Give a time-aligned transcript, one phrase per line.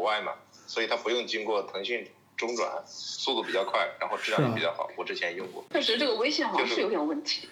[0.00, 0.32] 国外嘛，
[0.66, 4.88] 所以它不用经过腾讯中转，速度比较快，然后质量也比较好。
[4.96, 5.62] 我之前用过。
[5.72, 7.50] 确实，这个微信好像是有点问题。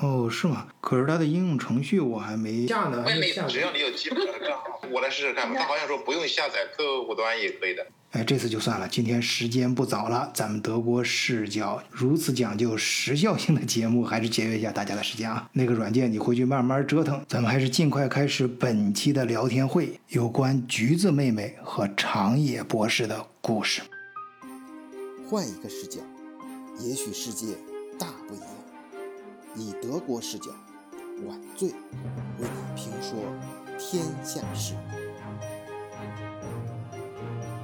[0.00, 0.68] 哦，是吗？
[0.80, 5.60] 可是它的应用程序我还没下呢，我也没下只要你有基本的账号，我来试试看吧。
[5.60, 7.86] 他好像说不用下载客户端也可以的。
[8.12, 8.86] 哎，这次就算了。
[8.86, 15.48] 今天时间不早了，咱们德国视角如此讲究时效性的节目，还是节约一下大家的时间啊。
[15.52, 23.80] 那个软件你回去慢慢折腾，咱们还是尽快开始本期的聊天会，有关橘子妹妹和长野博士的故事。
[25.26, 25.98] 换一个视角，
[26.80, 27.46] 也许世界
[27.98, 28.48] 大不一样。
[29.56, 30.50] 以德国视角，
[31.26, 33.18] 晚醉为你评说
[33.78, 34.74] 天下事。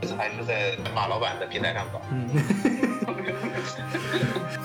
[0.01, 2.01] 这次还是在马老板的平台上搞。
[2.11, 2.29] 嗯，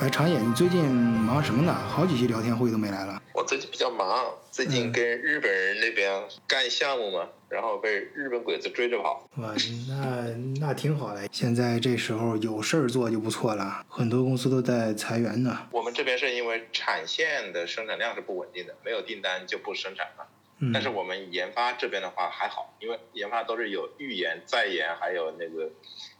[0.00, 1.74] 哎，长野，你最近忙什么呢？
[1.74, 3.20] 好几期聊天会都没来了。
[3.32, 9.28] 我最近比较忙，最近跟日本人那边干项目嘛，然后被日本鬼子追着跑。
[9.36, 9.52] 哇，
[9.88, 10.28] 那
[10.60, 11.28] 那挺好的。
[11.32, 15.58] 现在这时候有事儿做就不错了，很多公司都在裁员呢。
[15.72, 20.26] 我们这边是因为产线的生产量是不稳定的，没有订单就不生产了。
[20.58, 25.70] 嗯，但是我们研发这边的话还好，因为研发都是有预研、再研，还有那个，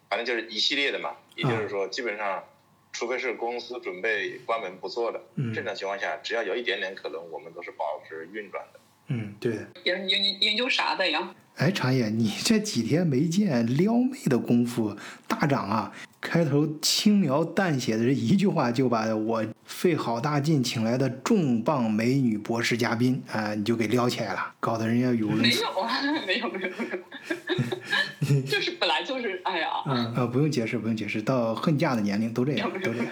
[0.08, 1.16] 反正就是一系列的嘛。
[1.36, 2.44] 也就是说，基本上，
[2.92, 8.80] 除非是公司准备关门不做的，嗯正常情况下，只要有一点点可能，我们都是保持运转的。
[9.08, 9.58] 嗯，对。
[9.84, 11.34] 研研研究啥的呀？
[11.56, 14.96] 哎，长野，你这几天没见撩妹的功夫
[15.28, 15.94] 大涨啊！
[16.20, 19.44] 开头轻描淡写的这一句话，就把我
[19.84, 25.60] 费好大劲请来的重磅美女博士嘉宾啊、你就给撩起来了，搞得人家语无伦次。
[25.62, 33.06] 没有啊，没有没有没有， 就是本来就是，哎呀，嗯呃，不用解释，不用解释，到恨嫁的年龄都这样，都这样。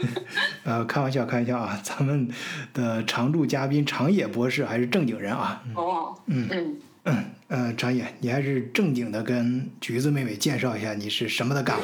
[0.64, 1.78] 呃，开玩笑，开玩笑啊！
[1.84, 2.26] 咱们
[2.72, 5.62] 的常驻嘉宾长野博士还是正经人啊。
[5.74, 11.82] 哦，嗯嗯，嗯，呃，长野，你还是正经的跟橘子妹妹介绍一下你是什么的干活。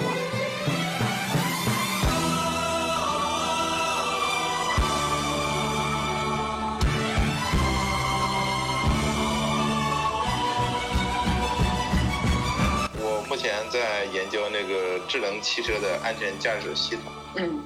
[15.44, 17.12] 汽车的安全驾驶系统。
[17.36, 17.60] 嗯，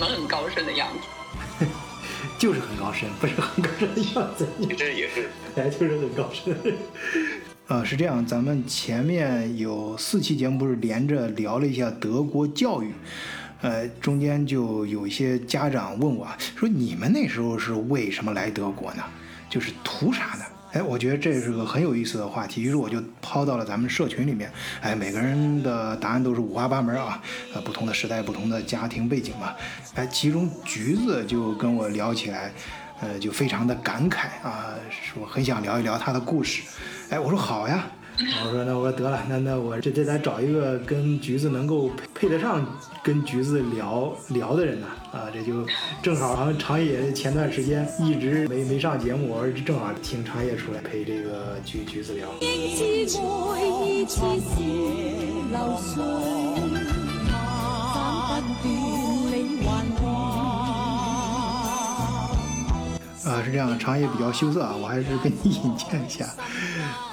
[0.00, 1.66] 很高深的样子。
[2.38, 6.54] 就是很高深，不是很高深的样子，你这也是本来 就是很高深。
[7.68, 12.92] 呃，是这样，咱们前面有四期节目不是连着聊了一下德国教育，
[13.62, 19.02] 呃，中间就有一些家长问我啊说，你们那时候是为什么来德国呢？
[19.48, 20.44] 就是图啥呢？
[20.72, 24.52] 哎，我觉得这是个很有意思的话题，于是我就抛到了咱们社群里面。
[24.80, 27.20] 哎，每个人的答案都是五花八门啊，
[27.52, 29.52] 呃，不同的时代、不同的家庭背景嘛。
[29.94, 32.52] 哎，其中橘子就跟我聊起来，
[33.00, 36.62] 呃，就非常的感慨啊，说很想聊一聊他的故事。
[37.10, 37.84] 哎，我说好呀，
[38.44, 42.64] 我说那我说得了，那那我这这咱找一个跟橘子能够配配得上
[43.02, 45.66] 跟橘子聊聊的人呢啊，这就
[46.02, 52.28] 正好好像长野前段时间一直没没上节目，我说正好请长野出来陪这个橘橘子聊。
[52.40, 54.60] 應知愛意似是
[55.50, 56.02] 流水，
[57.94, 57.96] 斬
[58.62, 58.68] 不
[59.64, 59.74] 斷
[63.24, 66.26] 啊，是这样的，长野比较羞涩啊，我还是跟你 引荐一下。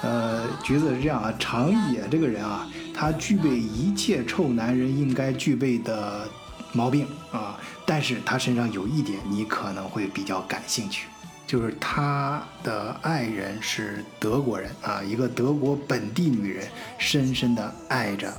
[0.02, 6.26] 呃，橘子是这样啊，长野这个人啊，他具备一切臭男人应该具备的
[6.72, 11.08] 毛病啊，但是他身上有一点你可能会比较感兴趣，
[11.46, 16.66] 就是他的爱人是德国人啊，一个德国本地女人，
[16.98, 18.32] 深深的爱着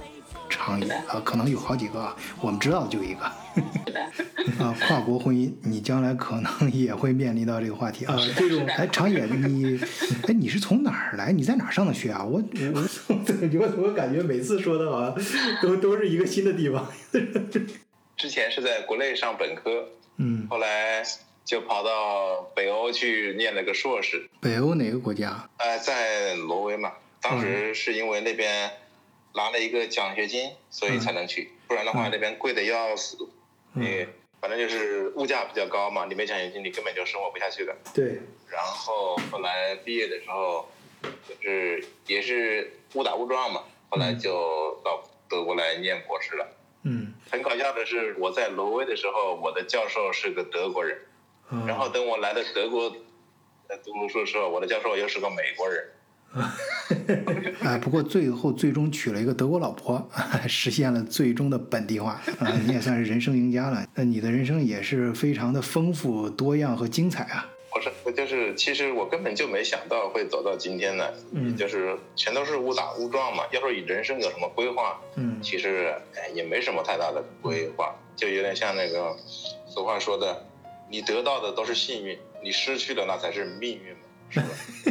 [0.49, 3.21] 长野啊，可能有好几个啊，我们知道的就一个。
[4.59, 8.15] 啊，跨国婚姻，你将来可能也会面临到这个话题啊。
[8.35, 9.79] 这种，哎，长野，你，
[10.27, 11.31] 哎，你是从哪儿来？
[11.31, 12.23] 你在哪儿上的学啊？
[12.23, 12.41] 我
[12.73, 15.15] 我我我感觉每次说的好像
[15.61, 16.87] 都都是一个新的地方。
[18.17, 19.87] 之前是在国内上本科，
[20.17, 21.03] 嗯，后来
[21.45, 24.29] 就跑到北欧去念了个硕士。
[24.41, 25.49] 北欧哪个国家？
[25.57, 28.69] 呃，在挪威嘛，当时是因为那边
[29.39, 33.17] 拿了一个奖学金，所以才能去，不然的话那边贵的要死。
[33.73, 34.05] 嗯你
[34.41, 37.73] 反正就是物价比较高嘛，你没奖学金，你根本就生活不下去的。
[37.93, 38.19] 对，
[38.49, 40.69] 然后后来毕业的时候，
[41.41, 46.47] 就是也是误打误撞嘛，后来就到德国来念博士了。
[46.83, 50.97] 嗯，很搞笑的是，我在挪威的时候，我的教授是个德国人，
[51.49, 52.93] 啊然后等我来到德国，
[53.67, 55.85] 呃，读书的时候，我的教授又是个美国人。
[57.61, 60.07] 哎， 不过最后最终娶了一个德国老婆，
[60.47, 62.51] 实现了最终的本地化啊！
[62.65, 63.85] 你也算是人生赢家了。
[63.95, 67.47] 那你的人生也是非常的丰富、多样和精彩啊！
[67.71, 73.43] 不是就是其实我根本就没想到会走到今天呢，嗯就是全都是误打误撞嘛。
[73.51, 79.15] 要说以人生有什么规划，嗯其实哎也没什么太大的规划，就有点像那个
[79.67, 80.45] 俗话说的，
[80.89, 83.99] 你得到的都是幸运，你失去了那才是命运嘛，
[84.29, 84.47] 是吧？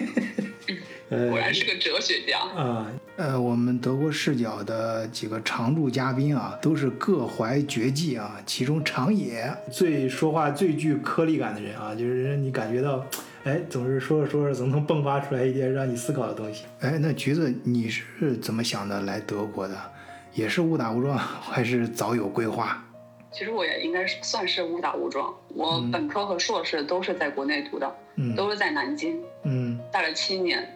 [1.10, 2.38] 呃果然是个哲学家。
[2.38, 8.40] 啊，呃，我们德国视角的几个常驻嘉宾啊，都是各怀绝技啊。
[8.46, 13.04] 其中长野最说话最具颗粒感的人啊， 就是让你感觉到，
[13.44, 16.64] 哎，总是说着说着总能迸发出来一些让你思考的东西。
[16.80, 19.74] 哎，那橘子你是怎么想的来德国的？
[20.34, 22.84] 也是误打误撞， 还是早有规划？
[23.30, 25.34] 其实我也应该算是误打误撞。
[25.48, 30.66] 我本科和硕士都是在国内读的，嗯都是在南京，嗯待了七年。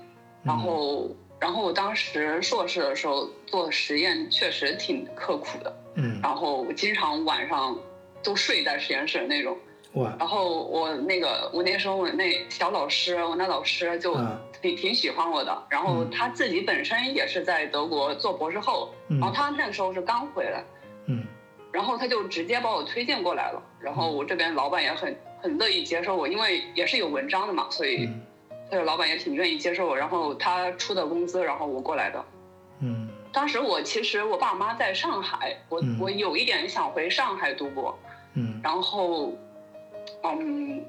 [0.42, 1.08] 然后，
[1.40, 7.78] 然后我当时硕士的时候做实验确实挺刻苦的，嗯，然后我经常晚上
[8.22, 9.56] 都睡在实验室的那种。
[9.94, 15.66] 哇，然后我那个我那时候我那小老师，我那老师就啊挺挺喜欢我的。
[15.68, 16.10] 然后嗯。
[16.10, 19.20] 他自己本身也是在德国做博士后，嗯。
[19.20, 20.64] 然后他那个时候是刚回来，
[21.06, 21.22] 嗯。
[21.70, 23.62] 然后他就直接把我推荐过来了。
[23.80, 28.20] 然后我这边老板也很很乐意接受我，因为也是有文章的嘛，所以嗯
[28.72, 29.94] 这个老板也挺愿意接受我。
[29.94, 32.24] 然后他出的工资，然后我过来的。
[32.80, 37.98] 嗯当时我其实我爸妈在上海，我、嗯我有一点想回上海读博，
[38.34, 39.34] 嗯然后，
[40.24, 40.82] 嗯，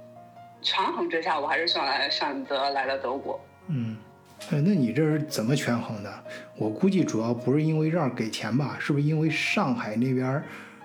[0.62, 3.40] 权衡之下，我还是选来选择来了德国。
[3.68, 3.98] 嗯，
[4.52, 6.24] 哎，那你这是怎么权衡的？
[6.58, 10.44] 我估计主要不是因为这儿给钱吧，是不是因为上海那边儿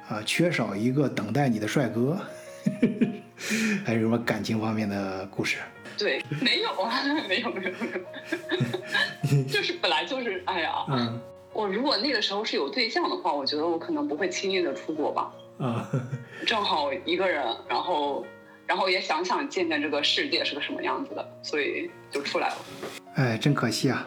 [0.08, 2.16] 啊、缺少一个等待你的帅哥，
[3.84, 5.58] 还是什么感情方面的故事？
[5.98, 7.90] 对，没有啊，没有没有没
[9.36, 11.20] 有， 就是本来就是，哎呀，嗯
[11.52, 15.32] 我如果那个时候是有对象的话，我觉得我可能不会轻易的出国吧。
[15.58, 15.90] 啊，
[16.46, 18.24] 正好一个人，然后，
[18.64, 22.56] 然后也想想见见这个世界是个什么样子的，所以就出来了。
[23.14, 24.06] 哎，真可惜啊。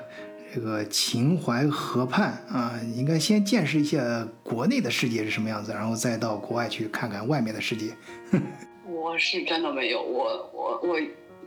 [0.54, 7.88] 这个秦淮河畔啊，应该先见识一下国内的世界是什么样子，然后再到国外去看看外面的世界。
[8.88, 11.00] 我是真的没有，我我我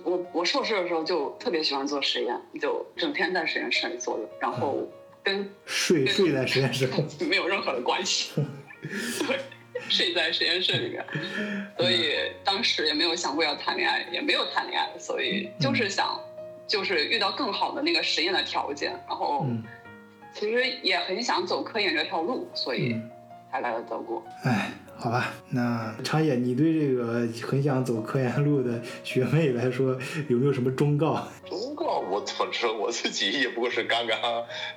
[0.04, 4.86] 我我硕士的时候就特别喜欢做实验，就整天在实验室里坐着，然后
[5.22, 6.88] 跟睡睡在实验室。
[7.28, 8.30] 没有任何的关系。
[9.26, 9.40] 对，
[9.88, 11.04] 睡在实验室里面，
[11.76, 12.14] 所以
[12.44, 16.20] 当时也没有想过要谈恋爱，也没有谈恋爱，所以就是想，
[16.66, 19.64] 就是遇到更好的那个实验的条件，然后嗯
[20.34, 23.10] 其实也很想走科研这条路，所以嗯。
[23.54, 24.20] 才来了德国。
[24.42, 29.98] 哎，好吧，那长野，你对这个很想走科研路的学妹来说，
[30.28, 31.28] 有没有什么忠告？
[31.46, 32.72] 忠告我怎么说？
[32.72, 34.18] 我自己也不过是刚刚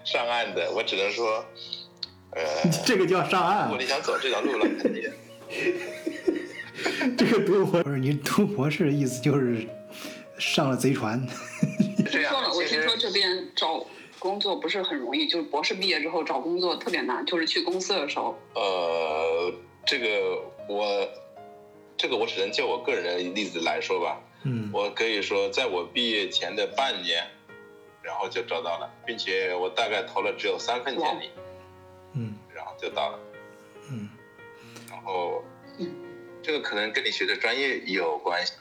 [0.04, 1.46] 上岸的，我只能说，
[2.32, 2.42] 呃，
[2.86, 5.10] 这个叫上岸如果，你想走这条路了，肯定
[7.18, 9.66] 这个读博不是你读博士的意思就是
[10.38, 11.26] 上了贼船。
[12.12, 12.54] 这样说了，。
[12.54, 13.86] 我听说这边找
[14.20, 18.38] 工作不是很容易，就是博士毕业之后找工作特别难，就是去公司的时候。
[18.56, 19.54] 呃，
[19.88, 21.10] 这个我，
[21.96, 24.22] 这个我只能就我个人的例子来说吧。
[24.44, 24.70] 嗯。
[24.74, 27.26] 我可以说，在我毕业前的半年，
[28.04, 31.30] 然后就找到了，并且我大概投了只有三份简历，
[32.14, 32.36] 嗯。
[32.54, 33.20] 然后就到了。
[33.90, 34.10] 嗯。
[34.90, 35.42] 然后
[35.80, 35.96] 嗯，
[36.44, 38.54] 这个可能跟你学的专业有关系，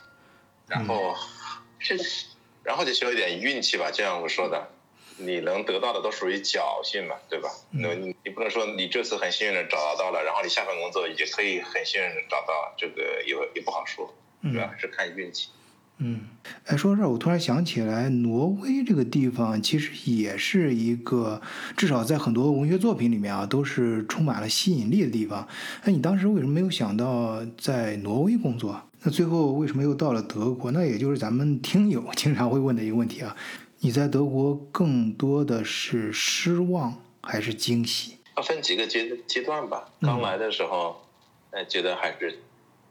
[0.69, 1.13] 然后，
[1.81, 2.05] 是的，
[2.63, 4.71] 然后就需要一点运气吧，就像我说的，
[5.19, 7.49] 你能得到的都属于侥幸嘛，对吧？
[7.73, 15.49] 嗯那你你不能说你这次很幸运的找到了，然后你下份工作也可以很幸运的找到，这个也也不好说，主要嗯还是看运气。
[15.99, 16.21] 嗯。
[16.67, 21.41] 哎，说到这儿，我突然想起来，挪威这个地方其实也是一个，
[21.77, 25.47] 至少在很多文学作品里面啊，都是充满了吸引力的地方。
[25.85, 28.81] 那你当时为什么没有想到在挪威工作？
[29.03, 30.71] 那最后为什么又到了德国？
[30.71, 33.35] 那也就是咱们听友经常会问的一个问题啊。
[33.87, 38.19] 你在德国更多的是失望还是惊喜？
[38.37, 39.89] 要分几个阶阶段吧。
[40.01, 41.07] 嗯刚来的时候，
[41.53, 42.41] 呃，觉得还是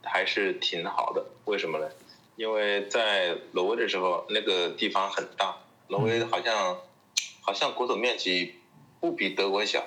[0.01, 1.25] 还是挺好的。
[1.43, 1.89] 为什么呢？
[2.37, 5.57] 因为在挪威的时候，那个地方很大，
[5.89, 6.77] 挪威好像
[7.41, 8.55] 好像国土面积
[9.01, 9.83] 不比德国小，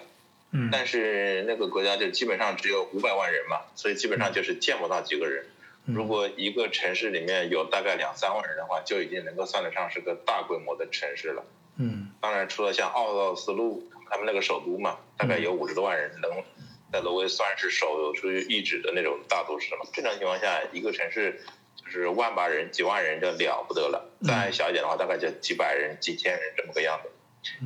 [0.50, 5.46] 嗯但是那个国家就基本上只有五百万人嘛，所以基本上就是见不到几个人。
[5.95, 11.45] 如果一个城市里面有大概两三万人的话，就已经能够算得上是个大规模的城市了。
[11.76, 16.30] 嗯当然，除了像奥奥斯陆，他们那个首都嘛，大概有五十多万人，能
[16.92, 19.90] 在挪威算是首屈一指的那种大都市了嘛。
[19.92, 21.40] 正常情况下，一个城市
[21.76, 27.11] 就是万把人、几万人就了不得了，再小一点的话，大概就几百人、几千人这么个样子。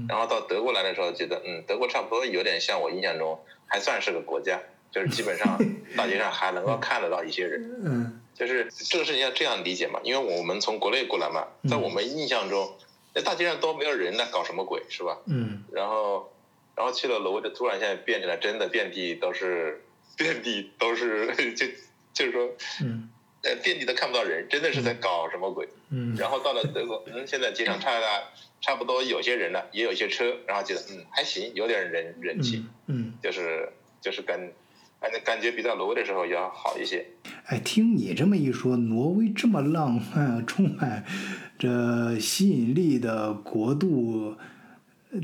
[0.09, 4.61] 然后到德国来的时候，觉得嗯，德国差不多有点像我印象中还算是个国家，
[4.93, 5.59] 就是基本上
[5.97, 7.81] 大街上还能够看得到一些人。
[7.85, 12.75] 嗯就是这个事情要这样理解嘛，因为我们从国内过来嘛，在我们印象中，
[13.15, 15.19] 那大街上都没有人，那搞什么鬼是吧？
[15.27, 16.33] 嗯然后，
[16.75, 19.85] 然后去了挪威的，突然现在变成了真的遍地都是，
[20.17, 21.67] 遍地都是， 就
[22.15, 22.49] 就是说，
[22.83, 23.11] 嗯
[23.43, 25.69] 呃，遍地都看不到人，真的是在搞什么鬼。
[25.91, 28.33] 嗯然后到了德国，嗯，现在街上差了
[28.63, 33.71] 差不多有些人了，也有一些车，然后觉得嗯还行，有点人人气，嗯嗯，就是
[34.01, 34.23] 就是
[35.03, 37.05] 感，感感觉比在挪威的时候要好一些。
[37.47, 41.05] 哎，听你这么一说，挪威这么浪漫、 充满
[41.59, 44.37] 这吸引力的国度，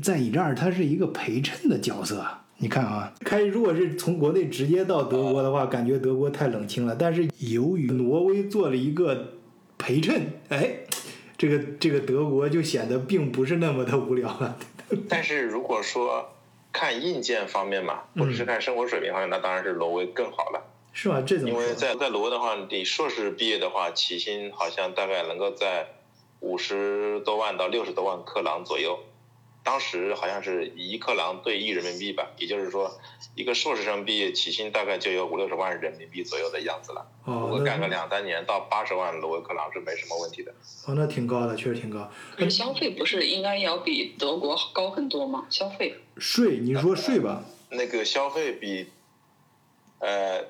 [0.03, 2.45] 在你这儿它是一个陪衬的角色啊。
[2.57, 6.93] 你看啊，开如果是从国内直接到德国的话，感觉德国太冷清了。
[6.93, 9.35] 但是由于挪威做了一个
[9.77, 10.79] 陪衬，哎，
[11.37, 14.57] 这个这个德国就显得并不是那么的无聊了。
[15.07, 16.33] 但是如果说
[16.71, 20.63] 看硬件方面嘛，或者是看生活水平方面，那当然是挪威更好了。
[20.91, 21.21] 是吧？
[21.25, 21.73] 这怎么因为？
[21.75, 25.87] 在在挪威的话，你硕士毕业的话，起薪好像大概能够在
[26.39, 28.99] 五十多万到六十多万克朗左右。
[29.69, 32.99] 当时好像是一克朗兑一人民币吧，也就是说，
[33.35, 37.05] 一个硕士生毕业起薪大概就有五六十万人民币左右的样子了。
[37.23, 40.51] 如哦，果干个两三年，到八十万挪威克朗是没什么问题的。
[40.87, 42.11] 哦，那挺高的，确实挺高。
[42.35, 45.45] 可是消费不是应该要比德国高很多吗？
[45.51, 47.43] 消费税，你说税吧？
[47.69, 48.87] 那个消费比，
[49.99, 50.45] 呃，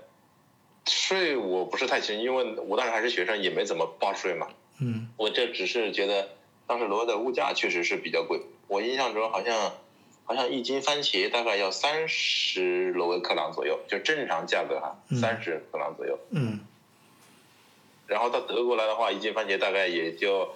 [0.88, 4.48] 税我不是太清，因为我当时还是学生，也没怎么报税嘛。
[4.80, 6.30] 嗯我这只是觉得
[6.66, 9.74] 当时罗威的物价确实是比较贵，我印象中好像
[10.24, 16.18] 好像一斤番茄大概要三十挪威克朗左右，就正常价格哈，嗯三十克朗左右。
[16.30, 16.62] 嗯
[18.08, 20.50] 然后到德国来的话，一斤番茄大概也就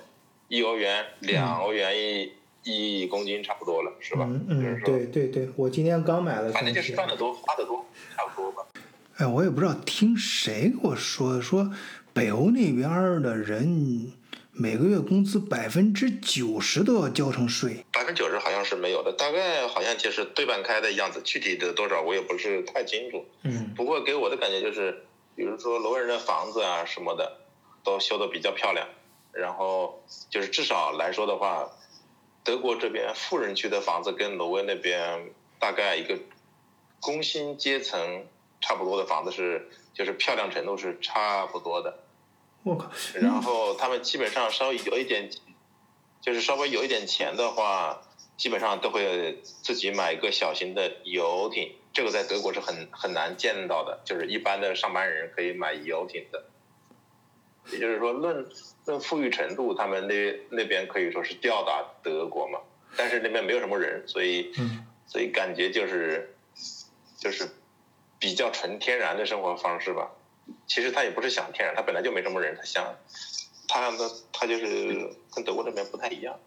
[0.47, 2.31] 一欧元、两欧元一
[2.63, 4.25] 一公斤差不多了，是吧？
[4.27, 6.93] 嗯嗯，对对对，我今天刚买了反正就是。
[6.93, 8.65] 赚的多，花的多，差不多吧。
[9.17, 11.71] 哎，我也不知道听谁给我说说，
[12.13, 14.13] 北欧那边的人
[14.55, 17.83] 每个月工资百分之九十都要交成税。
[17.91, 23.25] 百分之九十好像是没有的，大概好像就是对半开的样子，具体的多少我也不是太清楚。
[23.41, 25.05] 嗯不过给我的感觉就是，
[25.35, 27.39] 比如说挪威人的房子啊什么的，
[27.83, 28.87] 都修得比较漂亮。
[29.31, 31.67] 然后就是至少来说的话，
[32.43, 36.15] 德国这边富人区的房子跟挪威那边大概一个
[36.99, 38.27] 工薪阶层
[38.61, 42.02] 差不多的房子是，就是漂亮程度是差不多的。
[42.63, 45.29] 我靠，然后他们基本上稍微有一点，
[46.21, 48.01] 就是稍微有一点钱的话，
[48.37, 51.71] 基本上都会自己买一个小型的游艇。
[51.93, 56.45] 这个在德国是很很难见到的，就是一般的上班人可以买游艇的。
[57.71, 58.45] 也就是说，论
[58.85, 62.59] 论富裕程度，他们那那边可以说是吊打德国嘛。
[62.95, 66.35] 但是那边没有什么人，所以嗯所以感觉就是
[67.17, 67.49] 就是
[68.19, 70.11] 比较纯天然的生活方式吧。
[70.67, 72.95] 其实他也不是想天然，他本来就没什么人，他想
[73.67, 73.97] 他他
[74.31, 76.39] 他就是跟德国这边不太一样。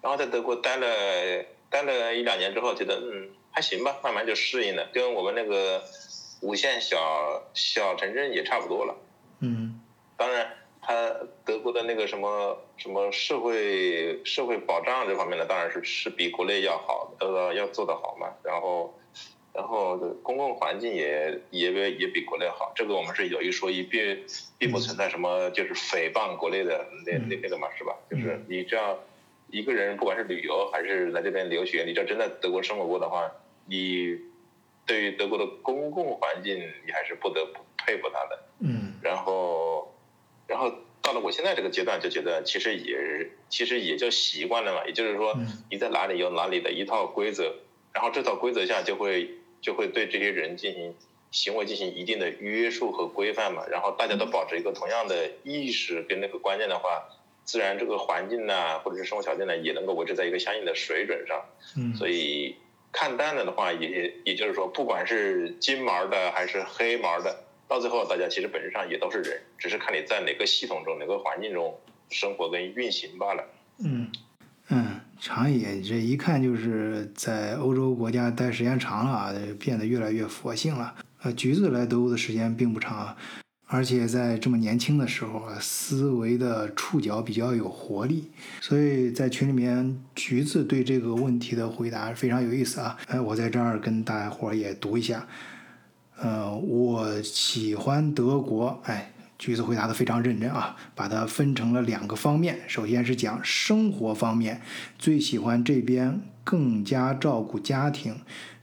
[0.00, 5.82] 然后在德国待了待了一两年之后，觉得嗯还行吧，慢慢就适应了，跟我们那个
[6.40, 8.96] 五线小小城镇也差不多了。
[9.40, 9.80] 嗯
[10.16, 18.34] 当然，他德国的那个什么什么社会社会保障这方面呢，当然是是比国内要好，呃，要做得好嘛。
[18.42, 18.92] 然后，
[19.54, 24.24] 然后公共环境也也也比国内好，这个我们是有一说一，并
[24.58, 27.94] 并不存在什么就是诽谤国内的那那那个嘛，是吧？
[28.10, 28.98] 就是你这样
[29.48, 33.30] 一个人，不管是旅游还是来这边留学，你只要真在德国生活过的话，
[33.66, 34.18] 你
[34.86, 36.56] 对于德国的公共环境，
[36.86, 38.42] 你还是不得不佩服他的。
[38.60, 38.94] 嗯。
[39.02, 39.94] 然后，
[40.46, 45.46] 然后到了我现在这个阶段，就觉得其实也其实也就习惯了嘛，也就是说嗯。
[45.70, 47.54] 你在哪里有哪里的一套规则，
[47.92, 49.30] 然后这套规则下就会
[49.62, 50.94] 就会对这些人进行
[51.30, 57.08] 行为进行一定的约束和规范嘛，然后大家都保持一个同样的意识跟那个观念的话，
[57.44, 61.42] 自然这个环境呢或者是生活条件呢也能够维持在一个相应的水准上，
[61.78, 62.56] 嗯，所以
[62.92, 73.42] 看淡了的话，也也就是说，不管是金毛的还是黑毛的，到最后大家其实本质上也都是人，只是看你在哪个系统中、哪个环境中生活跟运行罢了。
[73.42, 73.52] 嗯
[73.84, 74.12] 嗯，
[75.24, 80.92] 长野这一看就是在欧洲国家待时间长了啊，变得越来越佛性了。
[81.22, 83.16] 呃，橘子来德国的时间并不长，
[83.68, 92.98] 而且在这么年轻的时候啊，思维的触角比较有活力，所以在群里面，橘子对这个问题的回答非常有意思啊。
[93.06, 95.24] 哎，我在这儿跟大家伙儿也读一下。
[96.18, 99.12] 呃，我喜欢德国，哎，
[99.42, 102.60] 橘子回答的非常认真啊，把它分成了两个方面。
[102.68, 104.60] 首先是讲生活方面，
[105.00, 108.14] 最喜欢这边更加照顾家庭。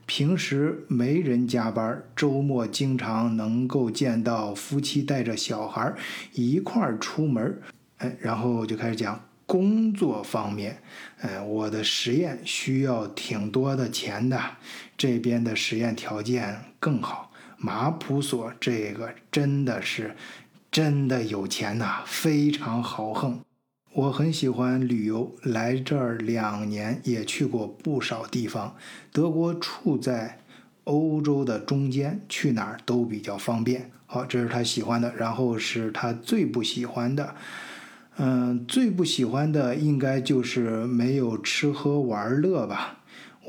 [0.06, 5.92] 平时没人加班，周末经常能够见到夫妻带着小孩
[6.32, 7.60] 一块儿出门。
[7.98, 10.78] 哎，然后就开始讲工作方面。
[11.20, 14.40] 哎，我的实验需要挺多的钱的，
[14.96, 17.26] 这边的实验条件更好。
[17.62, 20.16] 马普所这个真的是
[20.70, 23.40] 真的有钱呐，非常豪横。
[23.92, 28.76] 我很喜欢旅游，来这儿两年也去过不少地方。
[29.10, 30.38] 德国处在
[30.84, 33.90] 欧洲的中间，去哪儿都比较方便。
[34.06, 37.34] 好，这是他喜欢的，然后是他最不喜欢的。
[38.18, 42.99] 嗯，最不喜欢的应该就是没有吃喝玩乐吧。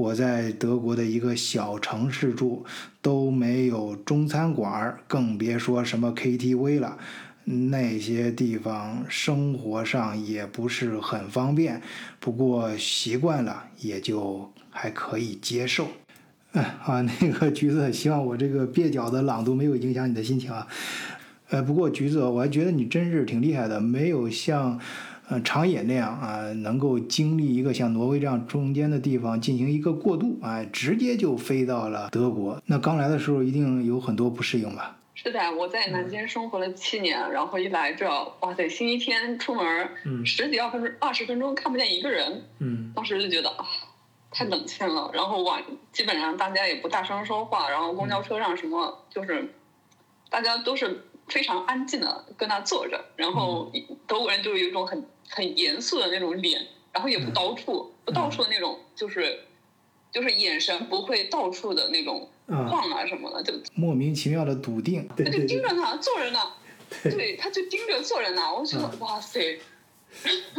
[0.02, 2.66] 我在德国的一个小城市住，
[3.04, 6.98] 都没有中餐馆，更别说什么 KTV 了。
[7.44, 11.80] 那些地方生活上也不是很方便，
[12.20, 15.88] 不过习惯了也就还可以接受。
[16.54, 20.68] 哎，啊，那个橘子，希望我这个蹩脚的朗读没有影响你的心情啊。
[21.50, 24.80] 呃，不过橘子，我还觉得你真是挺厉害的，没有像
[25.32, 32.62] 呃长野那样啊，能够经历一个像挪威这样中间的地方进行一个过渡，啊，直接就飞到了德国。
[32.66, 34.98] 那刚来的时候一定有很多不适应吧？
[35.16, 38.10] 是的，我在南京生活了七年，然后一来这，
[38.42, 43.66] 哇塞，星期天出门，嗯十几二分二十分钟看不见一个人，嗯当时就觉得啊，
[44.32, 45.12] 太冷清了。
[45.14, 49.54] 然后晚基本上大家也不大声说话，然后公交车上什么就是，
[50.30, 53.72] 大家都是非常安静的跟那坐着，然后
[54.08, 59.40] 德国人就有一种很很严肃的那种脸，然后也不到处、不到处的那种就是。
[60.14, 66.40] 就是眼神不会到处的那种啊，晃啊什么的，就莫名其妙的笃定，他就盯着他坐着呢，
[67.04, 69.00] 对，他就盯着坐着呢，我觉得、嗯。
[69.00, 69.58] 哇塞，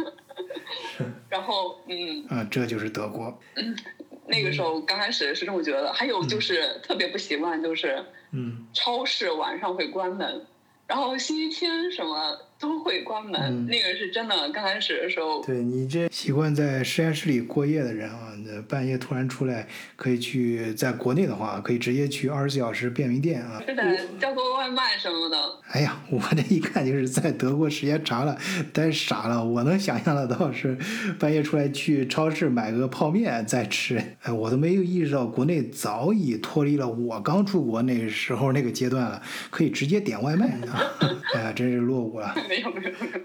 [1.29, 3.39] 然后嗯，啊，这就是德国。
[3.55, 3.77] 嗯
[4.25, 8.65] 那个时候刚开始是这么觉得，还有就是特别不习惯，就是嗯。
[8.73, 10.43] 超市晚上会关门，
[10.87, 14.49] 然后星期天什么都会关门，嗯那个是真的。
[14.53, 19.67] 刚开始的时候，对你这习惯在实验室里过夜的人啊，那半夜突然出来，
[19.97, 23.61] 可以去在国内的话，可以直接去二十四小时便利店啊。
[23.67, 23.83] 是的，
[24.17, 25.37] 叫个外卖什么的，
[25.71, 28.37] 哎呀，我这一看就是在德国时间长了，
[28.71, 29.43] 呆傻了。
[29.43, 30.77] 我能想象得到是
[31.19, 34.01] 半夜出来去超市买个泡面再吃。
[34.21, 40.79] 哎，我都没有意识到国内早已脱离了我刚出国那时候那个阶段了，可以直接点外卖啊！
[41.35, 42.33] 哎呀，真是落伍了。
[42.53, 43.19] 没有没有没有，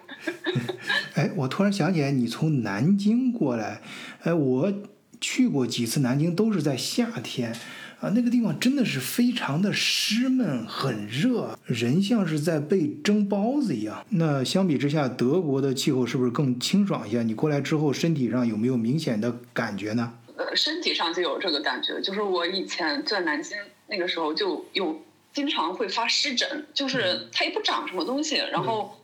[1.15, 3.83] 哎，我突然想起来，你从南京过来，
[4.23, 4.73] 哎，我
[5.21, 7.53] 去过几次南京，都是在夏天，
[8.01, 14.03] 啊，那个地方真的是非常的湿闷，很热，人像是在被蒸包子一样。
[14.09, 17.23] 那相比之下，德国的气候是不是更清爽一些？
[17.23, 20.15] 你过来之后，身体上有没有明显的感觉呢？
[20.39, 25.03] 呃，身体上就有这个感觉，就是我以前在南京那个时候就有
[25.35, 28.97] 经常会发湿疹，就是它也不长什么东西，然后，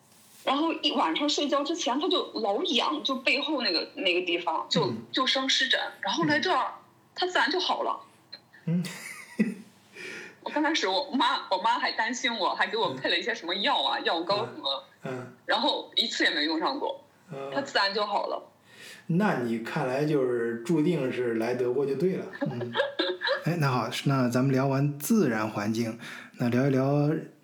[0.44, 6.74] 然后一晚上睡觉之前他就老痒，就背后那个那个地方就嗯就生湿疹，然后来这儿
[7.14, 8.00] 它自然就好了。
[8.66, 8.85] 嗯，
[10.42, 17.02] 我刚开始我妈我妈还担心我，还给我配了一些什么药啊、药膏什么，嗯，然后一次也没用上过，
[17.52, 18.50] 他自然就好了。
[19.07, 22.24] 那你看来就是注定是来德国就对了。
[22.50, 22.72] 嗯，
[23.44, 25.98] 哎，那好，那咱们聊完自然环境，
[26.38, 26.84] 那聊一聊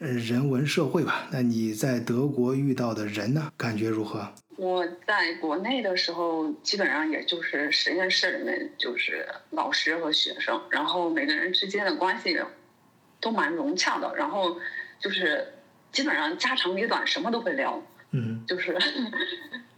[0.01, 1.29] 呃人文社会吧。
[1.31, 4.29] 那你在德国遇到的人呢，感觉如何？
[4.57, 12.39] 我在国内的时候，基本上也就是实验室里面就是老师和学生，然后每个人之间的关系
[13.21, 14.59] 都蛮融洽的，然后
[14.99, 15.47] 就是
[15.93, 18.77] 基本上家长里短什么都会聊，嗯 就是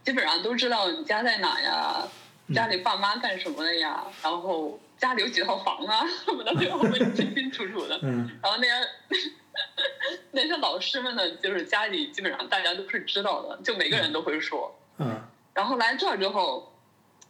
[0.03, 2.09] 基本上都知道你家在哪呀，
[2.55, 7.99] 家里爸妈干什么的呀，然后家里有几套房啊什么的， 都要问得清清楚楚的。
[8.05, 8.89] 嗯然后那些
[10.31, 14.73] 那些老师们呢，就是家里基本上大家都是知道的，就每个人都会说。
[14.99, 15.21] 嗯
[15.55, 16.73] 然后来这儿之后，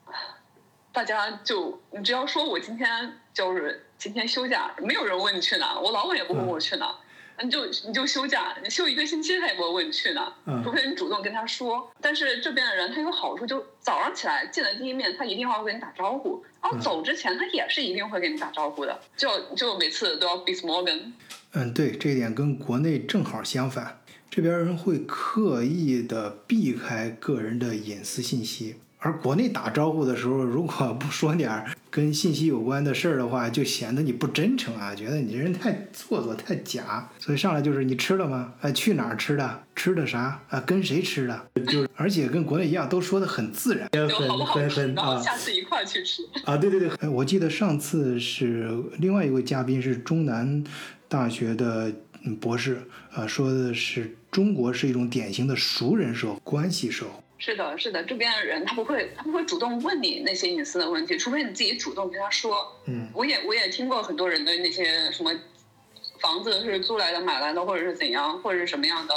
[0.92, 6.94] 大家就你只要说我今天就是今天休假，没有人问你去哪，我老板也不问我去哪。
[7.42, 11.90] 你就你就休假，你休一个星期，他也不会问你去哪，嗯除非你主动跟他说。
[12.00, 21.12] 但是这边的人他有好处，就早上起来见的第一面，他一定会跟你打招呼，然后走之前他也是一定会跟你打招呼的，就就每次都要 bis morgen。
[21.52, 24.00] 嗯，对，这一点跟国内正好相反。
[24.30, 37.08] 这边人会刻意的避开个人的隐私信息，而国内打招呼的时候，如果不说点儿跟信息有关的事儿的话，就显得你不真诚啊， 觉得你这人太做作、太假。
[37.18, 38.54] 所以上来就是你吃了吗？
[38.60, 39.62] 哎，去哪儿吃的？
[39.74, 40.40] 吃的啥？
[40.48, 41.42] 啊，跟谁吃的？
[41.66, 46.22] 就是而且跟国内一样，都说的很自然，就很 好好吃，很很啊下次一块儿去吃。
[46.44, 50.62] 啊，对对对，呃我记得上次是另外一位嘉宾是中南
[51.08, 51.92] 大学的
[52.24, 52.78] 嗯博士
[53.14, 57.21] 啊、说的是中国是一种典型的熟人社会、关系社会。
[57.44, 62.72] 是的，是的，这边的人他不会，他不会主动问你那些隐私的问题，除非你自己主动跟他说。
[62.86, 65.34] 嗯我也我也听过很多人的那些什么
[66.20, 69.14] 房子是租来的、买来的，或者是怎样，或者是什么样的，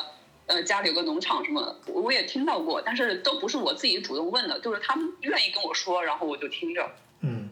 [0.48, 6.92] 呃，家里有个农场什么的，我也听到过，但是都不是我自己主动问的，就是他们愿意跟我说，然后我就听着。
[7.22, 7.48] 嗯，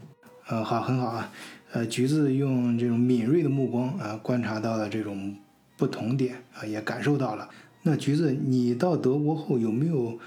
[0.47, 1.31] 呃，好，很好啊。
[1.71, 5.35] 呃，橘子用这种敏锐的目光啊、观察到了这种
[5.77, 7.47] 不同点啊、也感受到了。
[7.83, 10.17] 那橘子，你到德国后有没有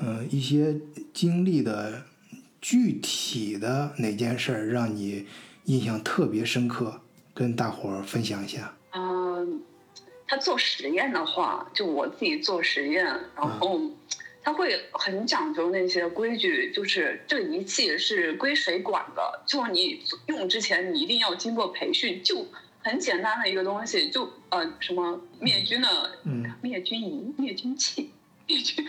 [0.00, 0.76] 呃一些
[1.12, 2.04] 经历的
[2.60, 5.26] 具体的哪件事儿让你
[5.64, 7.00] 印象特别深刻，
[7.34, 8.74] 跟大伙儿分享一下？
[8.92, 9.60] 嗯，
[10.26, 13.04] 他做实验的话，就我自己做实验，
[13.36, 13.80] 然后
[14.42, 22.46] 他会很讲究那些规矩，就是这仪器是归谁管的，就你用之前你一定要经过培训，就
[22.82, 25.88] 很简单的一个东西，就呃什么灭菌的
[26.24, 26.50] 嗯。
[26.62, 28.10] 灭菌仪、灭菌器、
[28.46, 28.86] 灭菌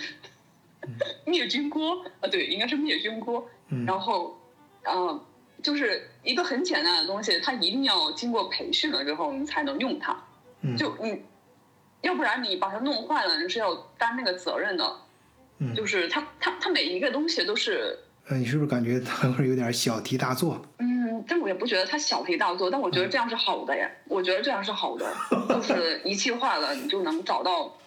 [1.25, 3.47] 灭菌锅啊，对，应该是灭菌锅。
[3.69, 4.39] 嗯然后，
[4.83, 5.23] 嗯，
[5.61, 10.15] 就是一个很简单的东西，它一定要经过培训了之后，你才能用它。
[10.61, 11.21] 嗯就你，
[12.01, 14.95] 要不然你把它弄坏了，你是要担那个责任的。
[15.59, 20.61] 嗯就是它，它，它每一个东西都是，呃，你是不是感觉它会有点小题大做？
[20.79, 23.89] 嗯，但我也不觉得它小题大做，但我觉得这样是好的呀。
[24.05, 25.13] 我觉得这样是好的，
[25.49, 27.77] 就是仪器坏了，你就能找到，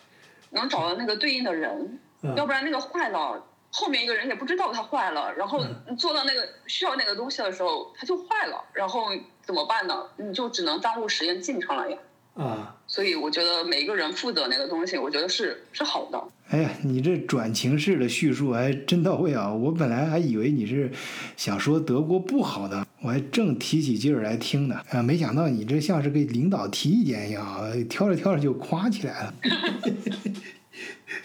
[0.50, 1.98] 能找到那个对应的人。
[2.22, 9.08] 嗯要不然那个坏了，后面一个人也不知道它坏了，然后你做到那个需要那个东西的时候，它就坏了，然后
[9.42, 10.04] 怎么办呢？
[10.16, 11.98] 你就只能耽误实验进程了呀。
[12.34, 16.22] 啊，所以我觉得每一个人负责那个东西，我觉得是是好的。
[16.48, 19.52] 哎呀，你这转情式的叙述还真到位啊！
[19.52, 20.90] 我本来还以为你是
[21.36, 24.80] 想说德国不好的，我还正提起劲儿来听呢。
[24.90, 29.34] 啊，没想到你这像是给领导提意见一样啊，挑着挑着就夸起来了。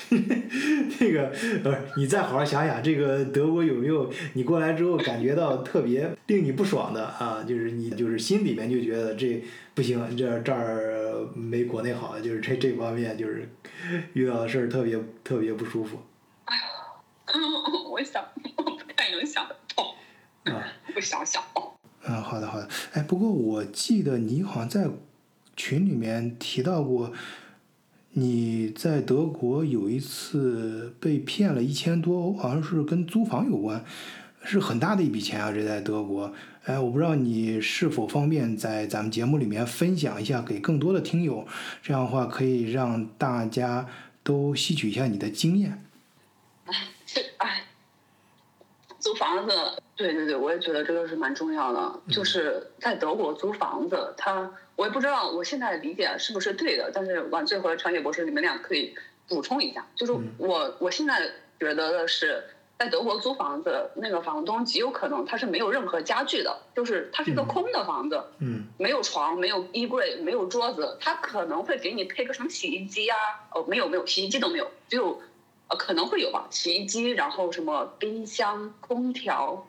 [0.99, 1.31] 这个
[1.63, 7.43] 不是，你再好好想想，这个德国有没有你过来之后感觉到特别令你不爽的啊？
[7.47, 13.49] 就是你就是心里面就觉得这不行，这这儿没国内好，就是这这方面就是
[14.13, 15.97] 遇到的事儿特别特别不舒服
[17.91, 18.23] 我想，
[18.57, 19.95] 我不太能想得到，
[20.53, 20.63] 啊。
[20.95, 21.73] 我想想哦。
[22.07, 22.67] 嗯，好的好的。
[22.93, 24.87] 哎，不过我记得你好像在
[25.55, 27.11] 群里面提到过，
[28.19, 33.85] 你在德国有一次被骗了一千多，好像是跟租房有关，
[34.43, 35.51] 是很大的一笔钱啊！
[35.51, 41.47] 这在德国，哎，我不知道你是否方便在咱们节目里面分享一下，给更多的听友，
[41.83, 43.87] 这样的话可以让大家
[44.23, 45.85] 都吸取一下你的经验。
[47.05, 47.65] 这 哎，
[48.97, 49.53] 租房子，
[49.97, 51.99] 对对对，我也觉得这个是蛮重要的。
[52.09, 58.95] 就是在德国租房子，他我也不知道我现在的理解是不是对的，但是晚醉和长野博士你们俩可以
[59.27, 59.85] 补充一下。
[59.95, 61.29] 就是我我现在
[61.59, 62.43] 觉得的是，
[62.77, 68.23] 在德国租房子，那个房东极有可能他是没有任何家具的，就是它是一个空的房子。
[68.39, 73.17] 嗯没有床，没有衣柜，没有桌子，他可能会给你配个什么洗衣机啊？
[73.55, 75.19] 哦，没有没有，洗衣机都没有，只有
[75.69, 79.66] 呃可能会有吧，洗衣机，然后什么冰箱、空调，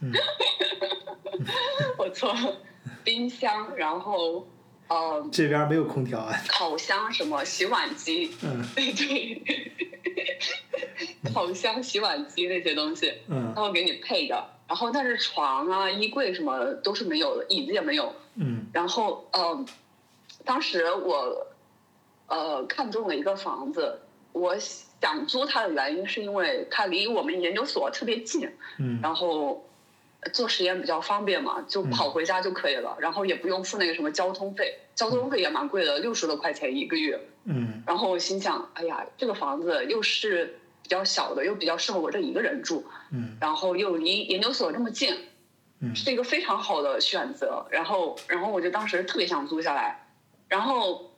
[0.00, 0.12] 嗯。
[1.98, 2.56] 我错了，
[3.04, 4.46] 冰箱，然后
[4.88, 6.34] 呃这边没有空调啊。
[6.48, 8.64] 烤箱什么洗碗机，嗯。
[8.74, 9.42] 对。
[10.02, 13.52] 对，烤箱、洗碗机那些东西，嗯。
[13.54, 18.14] 他会给你配着，然后但是床啊、衣柜什么都是没有的，椅子也没有。
[18.36, 18.66] 嗯。
[18.72, 19.64] 然后呃，
[20.44, 21.46] 当时我
[22.26, 24.00] 呃看中了一个房子，
[24.32, 24.56] 我
[25.00, 28.98] 想租它的原因是因为它离我们研究所特别近，嗯。
[29.02, 29.64] 然后
[30.32, 37.20] 做实验比较方便嘛，就跑回家就可以了，然后也不用付那个什么交通费，交通费也蛮贵的，六十多块钱一个月。
[37.44, 37.82] 嗯。
[37.86, 43.36] 然后心想，哎呀，这个房子又是比较小的，又比较适合我这一个人住，嗯。
[43.40, 45.16] 然后又离研究所这么近，
[45.80, 45.94] 嗯。
[45.94, 47.64] 是一个非常好的选择。
[47.70, 50.08] 然后，然后我就当时特别想租下来，
[50.48, 51.12] 然后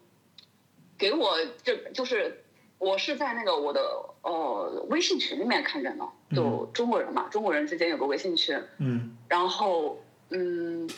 [0.99, 2.45] 给我这就是
[2.81, 3.81] 我是在那个我的
[4.23, 10.91] 呃微信群里面看见的，就中国人嘛，中国人之间有个微信群，嗯然后嗯。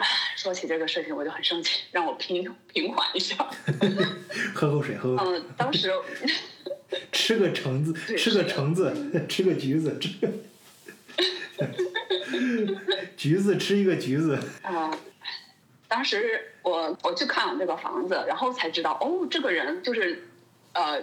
[0.00, 3.34] 唉，说起这个事情我就很生气，让我平平缓一下。
[4.54, 5.40] 喝口水，喝口水。
[5.40, 5.90] 嗯，当时
[7.10, 8.94] 吃 吃个橙子，吃个橙子，
[9.28, 10.32] 吃个橘子，吃个
[13.16, 14.96] 橘子吃一个橘子，啊、
[15.88, 20.27] 当时我我去看了这个房子，然后才知道，哦，这个人就是，
[20.78, 21.02] 呃，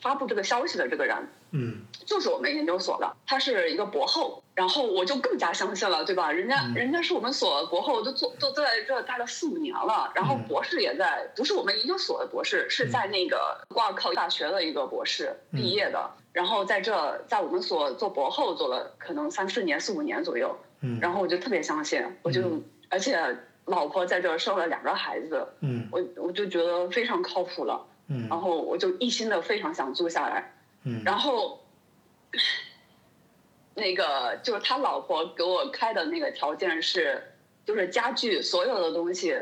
[0.00, 1.16] 发布这个消息的这个人。
[1.52, 1.80] 嗯。
[2.04, 6.30] 就是我们研究所的，他是一个博后，然后我就更加相信了，对吧？
[6.30, 6.74] 人家、嗯。
[6.74, 15.60] 人家是我们所博后，都做都在这待了四五年了，然后嗯博士也在，不是我们研究所的博士，是在那个挂靠大学的一个博士嗯。
[15.60, 21.00] 毕业的，然后在这在我们所做博后做了可能三四年、四五年左右，嗯。
[21.00, 22.64] 然后我就特别相信，我就、嗯。
[22.88, 23.18] 而且
[23.64, 25.88] 老婆在这儿生了两个孩子，嗯。
[25.90, 31.64] 我我就觉得非常靠谱了，嗯然后我就一心的非常想租下来，嗯，然后
[33.74, 37.22] 那个就是他老婆给我开的那个条件是，
[37.64, 39.36] 就是家具所有的东西，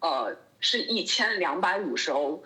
[0.00, 2.42] 呃，是一千两百五十欧。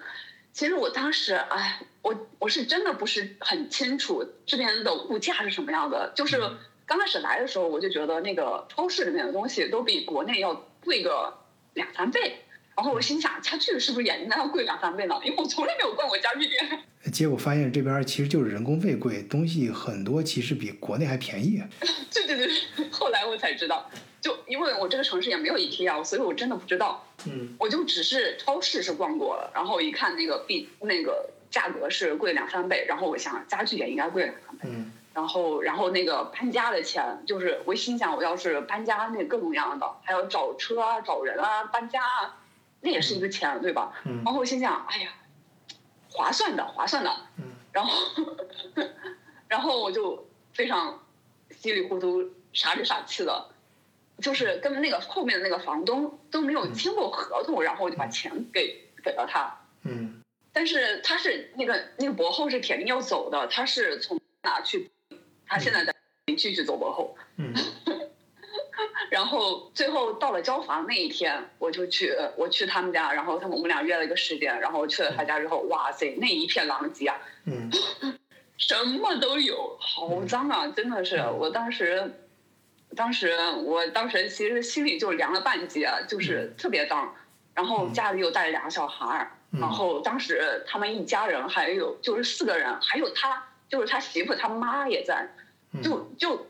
[0.52, 6.12] 其实我当时，哎，我我是真的不是很清楚这边的物价是什么样的。
[6.14, 6.38] 就是
[6.86, 11.38] 刚开始来的时候，我就觉得那个超市里面的东西都比国内要贵个
[11.74, 12.44] 两三倍。
[12.74, 15.18] 然后我心想，家具是不是也应该要贵两三倍呢？
[15.24, 16.82] 因为我从来没有逛过家具店。
[17.12, 21.62] 结果发现这边其实就是人工费贵，东西很多其实比国内还便宜。
[22.12, 22.48] 对对对，
[22.90, 42.38] 后来我才知道，就因为我这个城市也没有 IKEA，所以我真的不知道，嗯我就只是超市是逛过了，然后一看那个币那个价格是贵两三倍，然后我想家具也应该贵两三倍，嗯然后然后那个搬家的钱，就是我心想我要是搬家那各种各样的，还要找车啊、找人啊、搬家啊，
[42.82, 43.94] 那也是一个钱，对吧？
[44.04, 45.14] 嗯然后我心想，哎呀，
[46.10, 47.10] 划算的，划算的。
[47.38, 47.96] 嗯然后，
[49.48, 51.02] 然后我就非常
[51.50, 53.48] 稀里糊涂、傻里傻气的，
[54.18, 59.58] 就是跟那个后面的那个房东都没有签过合同，然后我就把钱给给了他。
[59.84, 60.20] 嗯
[60.52, 64.90] 但是他是那个那个博后是铁定要走的，他是从哪去？
[65.46, 65.94] 他现在在
[66.36, 67.16] 继续走博后。
[67.36, 67.54] 嗯
[69.12, 77.70] 然后最后到了交房那一天，我就去我去他们家，然后他们我们俩约了一个时间，然后去了他家之后，哇塞，那一片狼藉啊，嗯
[78.56, 80.66] 什么都有，好脏啊！
[80.68, 82.10] 真的是，我当时，
[82.96, 87.14] 当时我当时其实心里就凉了半截，就是特别脏。
[87.54, 95.28] 然后家里又带着两个小孩儿，嗯然后当时他们一家人还有就是四个人，还有他就是他媳妇他妈也在，
[95.74, 96.46] 嗯就就三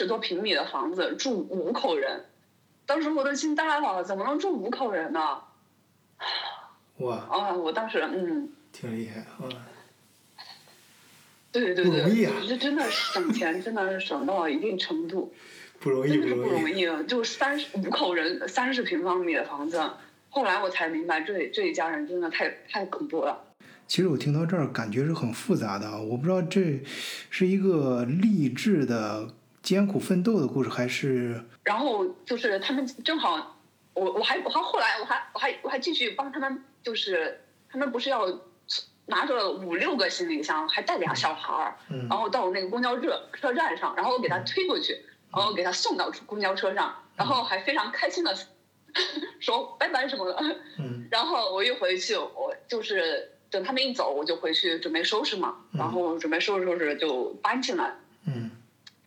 [0.00, 2.24] 十多平米的房子住五口人，
[2.86, 5.42] 当时我都惊呆了，怎么能住五口人呢？
[6.96, 8.48] 哇，啊，我当时嗯。
[8.72, 9.44] 挺厉害啊！
[11.52, 15.34] 对对对，不容易啊这真的省钱，真的是省到了一定程度，
[15.80, 16.62] 不容易真的是不不容易。
[16.62, 17.02] 容易啊！
[17.02, 19.82] 就三十五口人，三十平方米的房子，
[20.30, 23.38] 后来我才明白这这一家人真的太太恐怖了。
[23.86, 26.80] 其实我听到这儿感觉是很复杂的啊，我不知道这
[27.28, 29.28] 是一个励志的
[29.62, 33.58] 艰苦奋斗的故事，还是然后就是他们正好，
[33.94, 38.26] 我我还我还后来我还我还我还继续帮他们，就是他们不是要
[39.06, 44.92] 拿着五六个行李箱，还带俩小孩儿，嗯然后到那个公交车车站上，然后我给他推过去，
[45.32, 48.34] 然后给他送到公交车上，然后还非常开心的
[49.40, 50.56] 说拜拜什么的。
[50.78, 57.92] 嗯然后我一回去，我就是等他们一走，我就回去准备收拾嘛，嗯然后准备收拾收拾就搬进来。
[58.26, 58.50] 嗯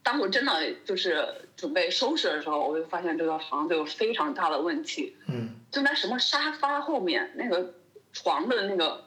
[0.04, 0.52] 当我真的
[0.84, 5.50] 就是准备收拾的时候，我就发现这个房子有非常大的问题，嗯。
[5.72, 7.74] 就在什么沙发后面那个
[8.12, 9.06] 床的那个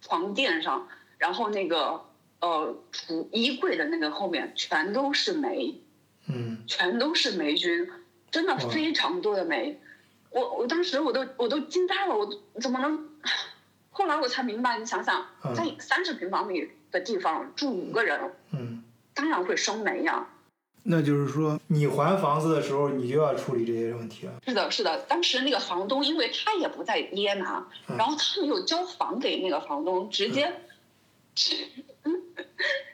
[0.00, 0.86] 床垫上，
[1.18, 2.04] 然后那个
[2.40, 5.80] 呃储衣柜的那个后面全都是霉，
[6.28, 6.62] 嗯。
[6.66, 7.90] 全都是霉菌，
[8.30, 9.80] 真的非常多的霉。
[10.30, 12.28] 我我当时我都我都惊呆了，我
[12.60, 13.08] 怎么能？
[13.90, 15.54] 后来我才明白，你想想，嗯。
[15.54, 18.20] 在三十平方米的地方住五个人，
[18.52, 18.82] 嗯，
[19.14, 20.26] 当然会生霉呀、
[20.86, 24.34] 那就是说你还房子的时候，你就要处理这些问题了。
[24.46, 27.96] 是的，是的，当时那个房东，因为他也不在耶拿，嗯。
[27.96, 30.52] 然后他没有交房给那个房东，直接，
[31.34, 31.56] 直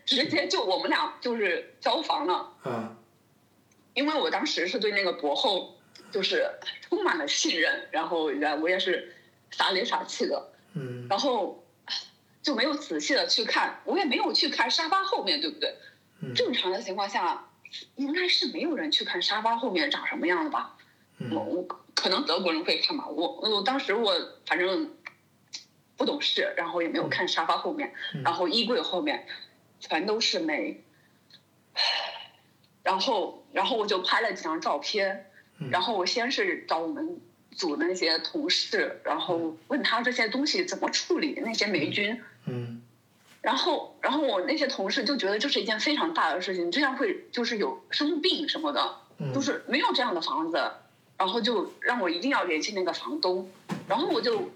[0.06, 2.96] 直接就我们俩就是交房了，嗯。
[3.94, 5.76] 因为我当时是对那个博后
[6.12, 6.48] 就是
[6.88, 8.30] 充满了信任，然后
[8.62, 9.16] 我也是
[9.50, 11.08] 傻里傻气的，嗯。
[11.10, 11.64] 然后
[12.40, 15.74] 就没有仔细的去看，我也没有去看沙发后面，对不对？
[16.22, 16.32] 嗯。
[16.34, 17.49] 正常的情况下，
[17.96, 20.76] 应该是没有人去看沙发后面长什么样的吧？
[21.18, 21.34] 我嗯。
[21.34, 21.62] 我
[21.94, 24.14] 可能德国人会看吧，我我当时我
[24.46, 24.94] 反正
[25.96, 28.22] 不懂事，然后也没有看沙发后面，嗯。
[28.22, 29.26] 然后衣柜后面
[29.78, 30.82] 全都是霉，
[32.82, 35.70] 然后然后我就拍了几张照片，嗯。
[35.70, 42.82] 然后我先是找我们组的那些同事，然后问他这些东西怎么处理那些霉菌，嗯
[43.42, 50.58] 然后然后我那些同事就觉得这是一件非常大的事情，这样会就是有生病什么的，嗯就是没有这样的房子，
[51.16, 53.50] 然后就让我一定要联系那个房东，
[53.88, 54.50] 然后我就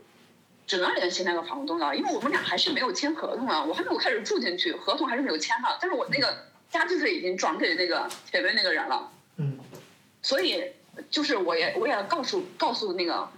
[0.66, 9.58] 只能联系那个房东了，因为我们俩还是没有签合同啊，我还没有开始住进去，合同还是没有签呢，但是我那个家具费已经转给那个前面那个人了，嗯。
[10.22, 10.72] 所以
[11.10, 13.28] 就是我也我也告诉告诉那个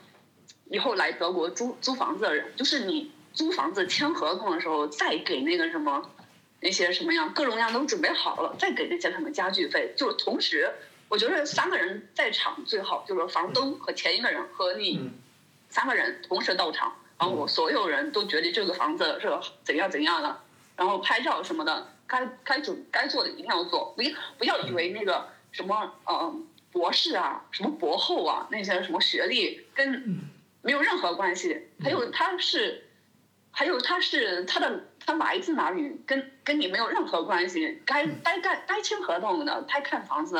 [0.70, 6.11] 以后来德国租租房子的人，就是你租房子签合同的时候，再给那个什么
[6.61, 10.68] 那些什么样各种各样都准备好了，再给那些什么家具费，就是同时，
[11.09, 15.11] 我觉得三个人在场最好，就是房东和前一个人和你嗯。
[15.68, 19.29] 三个人同时到场，然后我所有人都觉得这个房子是
[19.64, 20.40] 怎样怎样的，
[20.77, 26.35] 然后拍照什么的，该该准该做的一定要做，不要不要以为那个什么呃
[26.70, 30.25] 博士啊，什么博后啊，那些什么学历跟
[30.62, 32.86] 没有任何关系，还有他是，
[33.58, 40.36] 还有他是他的他来自哪里，跟跟你没有任何关系，该该干该签合同的，该看房子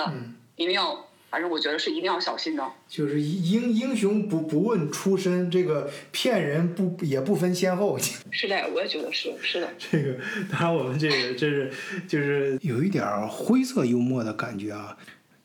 [0.57, 2.72] 一定要，反正我觉得是一定要小心的。
[2.87, 7.98] 就是英英雄不不问出身，这个骗人不也不分先后。
[8.31, 9.68] 是的，我也觉得是是的。
[9.79, 10.18] 这个
[10.52, 11.72] 当然我们这个这是
[12.07, 14.94] 就是有一点儿灰色幽默的感觉啊。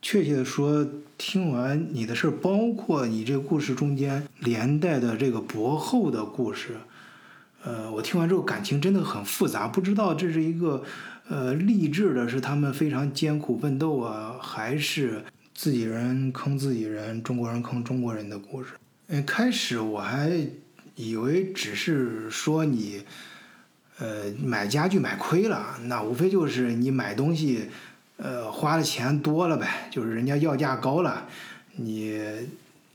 [0.02, 0.86] 确切的说，
[1.18, 6.76] 听完你的事儿，包括你这个故事中间连带的这个博后的故事，
[7.64, 10.84] 呃，我听完之后感情真的很复杂，不知道这是一个
[11.28, 18.72] 呃励志的，是他们非常艰苦奋斗啊，还是自己人坑自己人，中国人坑中国人的故事。
[19.08, 20.32] 嗯，开始我还
[20.96, 23.04] 以为只是说你。
[24.00, 27.70] 呃，买家具买亏了，那无非就是你买东西，
[28.18, 31.28] 呃，花的钱多了呗，就是人家要价高了，
[31.76, 32.20] 你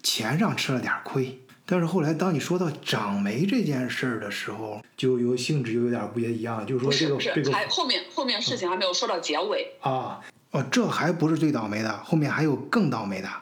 [0.03, 1.39] 钱上吃了点亏。
[1.69, 9.73] 但是后来当你说到长霉这件事儿的时候，就有性质就有点不一样，就是说这个这个还后面后面事情还没有说到结尾。
[9.81, 13.29] 啊，哦，这还不是最倒霉的，后面还有更倒霉的。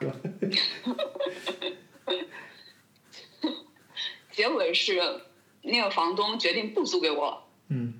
[4.33, 5.01] 结尾是
[5.63, 7.95] 那个房东决定不租给我了，嗯，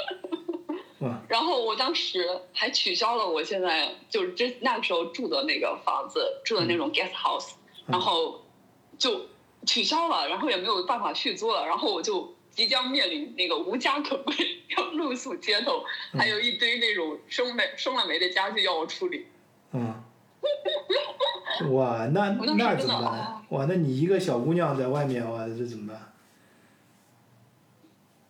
[1.00, 7.50] 哇，然后我当时还取消了我现在就是之那个时候住的那个房子，住的那种 guest house，、
[7.86, 8.45] 然后
[8.98, 9.26] 就
[9.66, 14.34] 取消了，然后也没有办法续租了，然后我就即将面临那个无家可归，
[14.76, 15.84] 要露宿街头，
[16.16, 19.26] 还有一堆那种生霉生了霉的家具要我处理。
[19.72, 20.02] 嗯，
[21.72, 23.42] 哇，那那怎么办啊？
[23.50, 26.12] 哇，那你一个小姑娘在外面，哇，这怎么办？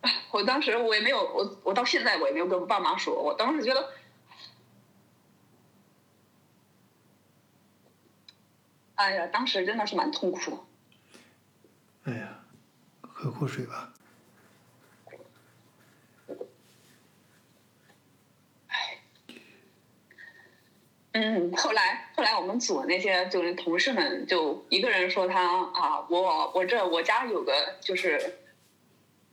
[0.33, 3.88] 我当时我也没有，我我到现在我也没有跟我爸妈说，我当时觉得，
[8.96, 10.59] 哎呀，当时真的是蛮痛苦的。
[12.04, 12.40] 哎呀，
[13.02, 13.92] 喝口水吧。
[21.12, 28.38] 嗯，后来后来我们组那些就是同事们，就一个人说他啊，我我这我家有个就是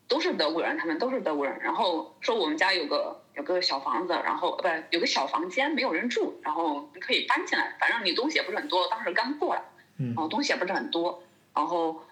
[0.08, 9.62] 都是德国人，他们都是德国人，然后说我们家有个有个小房子，然后不有个小房间没有人住，然后你可以搬进来，反正你东西也不是很多，当时刚过来，
[9.98, 10.08] 嗯。
[10.08, 12.04] 然后东西也不是很多，然后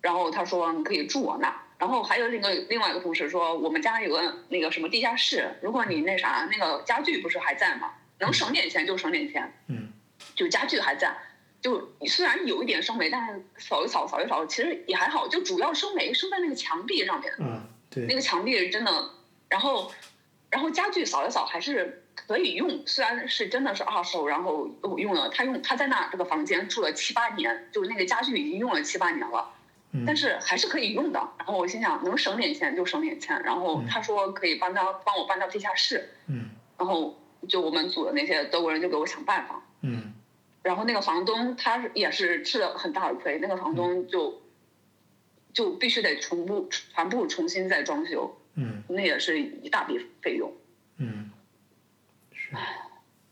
[0.00, 7.92] 然后他说你可以住我那，然后还有另个另外一个同事说我们家有个那个什么地下室，如果你那啥那个家具不是还在吗？
[8.20, 9.92] 能省点钱就省点钱，嗯。
[10.34, 11.16] 就家具还在，
[11.60, 19.10] 就虽然有一点生霉，但是扫一扫扫一扫，其实也还好，就主要生霉生在那个墙壁上面，嗯，那对，个墙壁真的，
[19.48, 19.92] 然后
[20.50, 29.54] 然后家具扫一扫还是可以用，虽然是真的是二手，然后用了他用他在那这个房间住了七八年，就是那个家具已经用了七八年了。
[29.90, 31.18] 嗯但是还是可以用的。
[31.38, 33.42] 然后我心想，能省点钱就省点钱。
[33.42, 39.62] 然后他说可以帮他帮我搬到地下室，嗯然后就我们组的那些德国人就给我想办法。
[39.80, 40.12] 嗯
[40.62, 44.42] 然后那个房东他也是吃了很大的亏，那个房东就
[45.54, 50.52] 就必须得重部全部重新再装修，嗯那也是一大笔费用。
[50.96, 51.30] 嗯，
[52.32, 52.50] 是，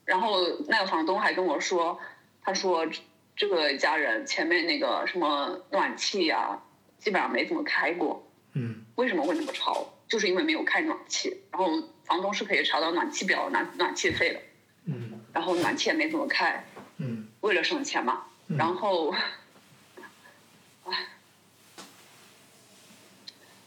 [0.05, 0.37] 然后
[0.69, 1.99] 那个房东还跟我说，
[2.41, 2.87] 他说
[3.35, 6.63] 这个家人前面那个什么暖气呀、
[6.99, 8.23] 基本上没怎么开过。
[8.53, 9.87] 嗯为什么会那么潮？
[10.09, 11.67] 就是因为没有开暖气，然后
[12.05, 14.41] 房东是可以查到暖气表、暖暖气费的，
[14.85, 16.65] 嗯然后暖气也没怎么开，
[16.99, 18.23] 嗯为了省钱嘛。
[18.49, 19.13] 嗯然后，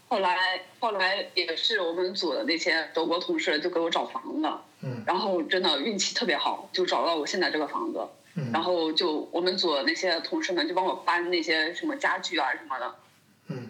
[0.10, 4.49] 后来后来也是我们组的那些德国同事就给我找房子，
[4.82, 8.05] 嗯然后真的运气特别好，就找到我现在这个房子。
[8.34, 12.95] 嗯，然后就我们组的那些同事们就帮我搬那些什么家具啊什么的。
[13.47, 13.70] 嗯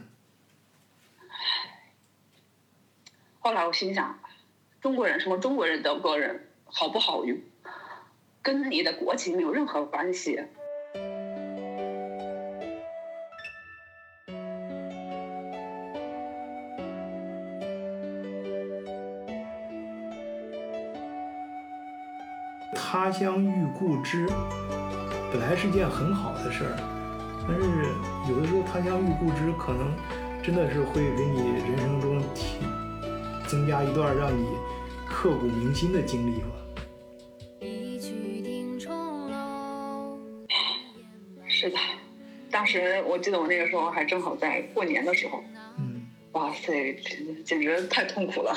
[3.42, 4.20] 后来我心想，
[4.82, 7.38] 中国人什么中国人、德国人好不好用，
[8.42, 10.42] 跟你的国籍没有任何关系。
[23.10, 24.28] 他乡遇故知，
[25.34, 26.78] 本来是件很好的事儿，
[27.48, 27.88] 但是
[28.32, 29.92] 有的时候他乡遇故知，可能
[30.44, 32.60] 真的是会给你人生中提
[33.48, 34.48] 增加一段让你
[35.08, 36.50] 刻骨铭心的经历吧。
[37.62, 40.20] 一曲定重楼。
[41.48, 41.78] 是的，
[42.52, 45.44] 当时我记得我那个时候还正好在过年的时候，
[45.80, 48.56] 嗯哇塞，简简直太痛苦了。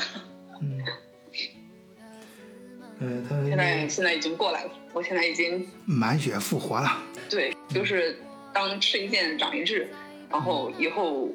[3.02, 3.26] 嗯。
[3.28, 7.02] 呃，他现在现在已经过来了，我现在已经满血复活了。
[7.28, 8.18] 对，就是
[8.52, 9.88] 当吃一堑长一智，
[10.30, 11.28] 然后以后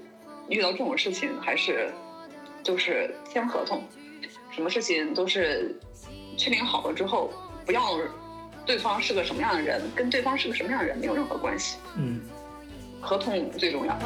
[0.49, 1.91] 遇到这种事情还是
[2.63, 3.84] 就是签合同，
[4.51, 5.78] 什么事情都是
[6.38, 7.32] 确定好了之后，
[7.65, 7.82] 不要
[8.65, 12.22] 对方是个什么样的人，跟对方是个什么样的人没有任何关系，嗯
[13.01, 13.97] 合同最重要。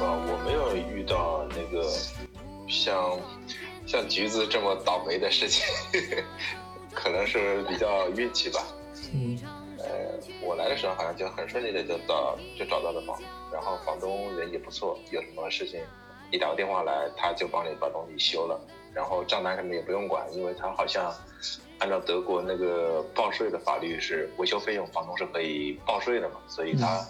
[0.00, 1.88] 我还好吧，我没有遇到那个
[2.68, 3.18] 像
[3.86, 5.64] 像橘子这么倒霉的事情，
[6.94, 8.64] 可能是比较运气吧。
[9.12, 9.38] 嗯
[9.78, 9.86] 呃，
[10.42, 13.18] 我来的时候好像就很顺利的就到就找到了房，
[13.52, 15.80] 然后房东人也不错，有什么事情
[16.30, 18.60] 你打个电话来，他就帮你把东西修了，
[18.92, 21.14] 然后账单什么也不用管，因为他好像
[21.78, 27.00] 按照德国那个报税的法律是维修费用房东是可以报税的嘛，所以他、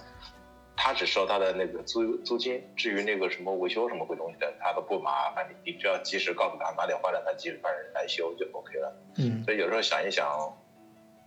[0.80, 8.96] 他只收他的那个租租金，至于那个什么维修什么鬼东西的，他都不麻烦你，你只要及时告诉他哪里坏了，他及时派人来修就 OK 了。
[9.16, 10.56] 嗯所以有时候想一想，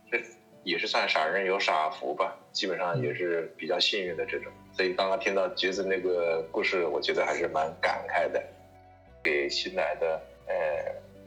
[0.09, 0.17] 这
[0.63, 4.49] 也是算傻人有傻福吧，基本上也是比较幸运的这种。
[4.71, 8.41] 所以刚刚听到橘子那个故事，我觉得还是蛮感慨的。
[9.21, 10.55] 给新来的呃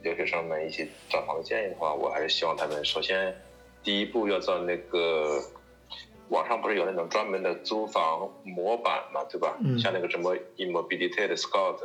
[0.01, 3.33] 留学生们一些找房的建议的话，我还是希望他们首先
[3.83, 5.39] 第一步要做那个。
[6.29, 9.57] 网上不是有那种专门的租房模板嘛，对吧？
[9.63, 9.77] 嗯。
[9.79, 11.79] 像那个什么 Immobility 的 Scout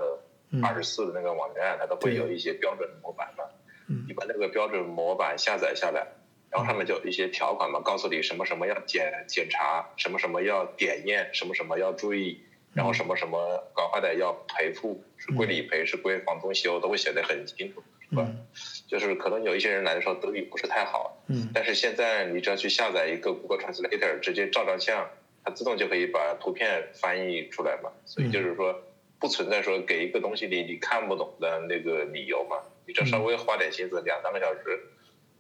[0.51, 0.65] 嗯。
[0.65, 3.45] 二十四的那个网站，它都会有一些标准的模板嘛。
[3.89, 4.05] 嗯。
[4.09, 6.07] 你把那个标准模板下载下来，
[6.51, 18.27] 然后上面就有一些条款嘛，告诉你什么什么要检检查，什么什么要点验，什么什么要注意，然后什么什么搞坏的要赔付，是归理赔，是归房东修，都会写得很清楚，是吧？
[18.29, 18.47] 嗯
[18.89, 25.09] 就是可能有一些人来的时候德语不是太好，嗯但是现在你只要去下载一个 Google Translator，直接照张相，
[25.45, 27.93] 它自动就可以把图片翻译出来嘛。
[28.05, 28.83] 所以就是说，
[29.21, 32.57] 不存在说给一个东西你你看不懂的那个理由嘛。
[32.85, 34.81] 你只要稍微花点心思，两三个小时，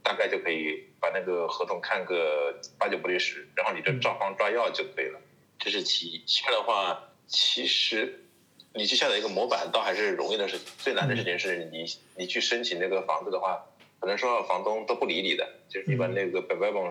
[0.05, 5.19] 大概就可以把那个合同看个八九不离十，然后你这照方抓药就可以了。
[5.59, 6.23] 这是其一。
[6.25, 8.27] 其二的话，其实
[8.75, 10.67] 你去下载一个模板，倒还是容易的事情。
[10.79, 11.85] 最难的事情是你
[12.17, 13.65] 你去申请那个房子的话，
[13.99, 16.91] 可能说房东都不理你的，就是你把那个 b e e b u n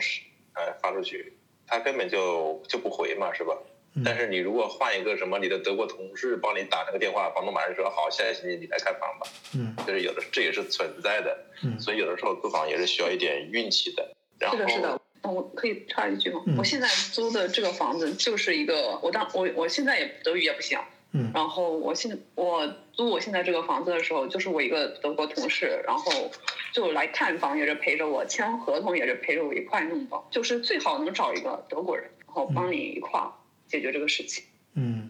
[0.56, 1.34] 呃发出去，
[1.66, 3.58] 他根本就就不回嘛，是吧？
[3.96, 9.28] 嗯但是你如果换一个什么你的德国同事帮你打那个电话，房东马上说好，下个星期你来看房吧。
[9.56, 14.16] 嗯就是有的这也是存在的，嗯所以有的时候租房也是需要一点运气的。
[14.38, 15.02] 然后是的，是的。
[15.24, 16.44] 哦我可以插一句吗？
[16.46, 20.78] 嗯我现在租的这个房子就是一个，我当我我现在也德语也不行，
[21.12, 26.32] 嗯然后我现我租我现在这个房子的时候，就是我一个德国同事，然后
[26.72, 33.32] 就来看房，也是陪着我签合同，也是陪着我一块弄的，就是最好能找一个德国人，然后帮你一块儿
[33.68, 34.44] 解决这个事情。
[34.76, 35.10] 嗯，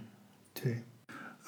[0.53, 0.77] 对，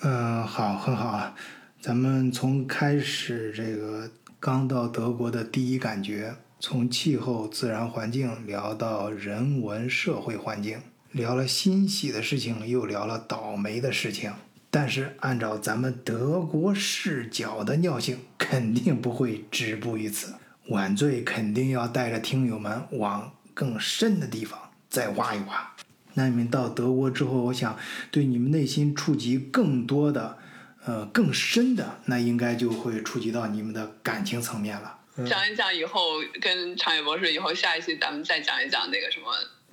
[0.01, 1.35] 呃，好，很好啊。
[1.79, 10.79] 咱们从开始这个刚到德国的第一感觉，从气候、自然环境聊到人文社会环境，
[11.11, 14.33] 聊了欣喜的事情，又聊了倒霉的事情。
[14.69, 20.35] 但是按照咱们德国视角的尿性，肯定不会止步于此。
[20.69, 24.57] 晚醉肯定要带着听友们往更深的地方
[24.89, 25.75] 再挖一挖。
[26.13, 27.77] 那你们到德国之后，我想
[28.09, 30.37] 对你们内心触及更多的，
[30.85, 34.99] 呃，更深的，那应该就会触及到你们的感情层面了。
[35.27, 39.27] 讲一讲以后跟长野博士以后下一期咱们再讲一讲那个什么，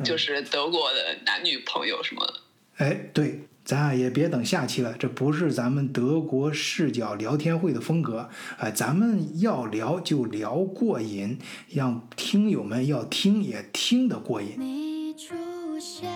[0.04, 2.34] 就是德国的男女朋友什么的。
[2.76, 11.38] 哎，对，咱俩也别等下期了，这不是咱们德国视角聊天会的风格，哎，咱们要聊就聊过瘾，
[11.68, 14.54] 让听友们要听也听得过瘾。
[14.58, 15.34] 你出
[15.80, 16.08] 现，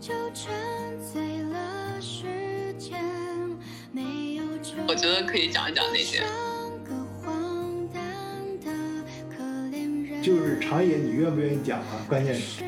[0.00, 0.52] 就沉
[1.00, 3.00] 醉了时间，
[3.92, 4.42] 没有
[4.88, 6.18] 我觉得可以讲一讲那些。
[6.18, 6.28] 像
[6.82, 8.02] 个荒诞
[8.60, 10.20] 的可怜人。
[10.20, 12.04] 就是长野，你愿不愿意讲啊？
[12.08, 12.64] 关键是。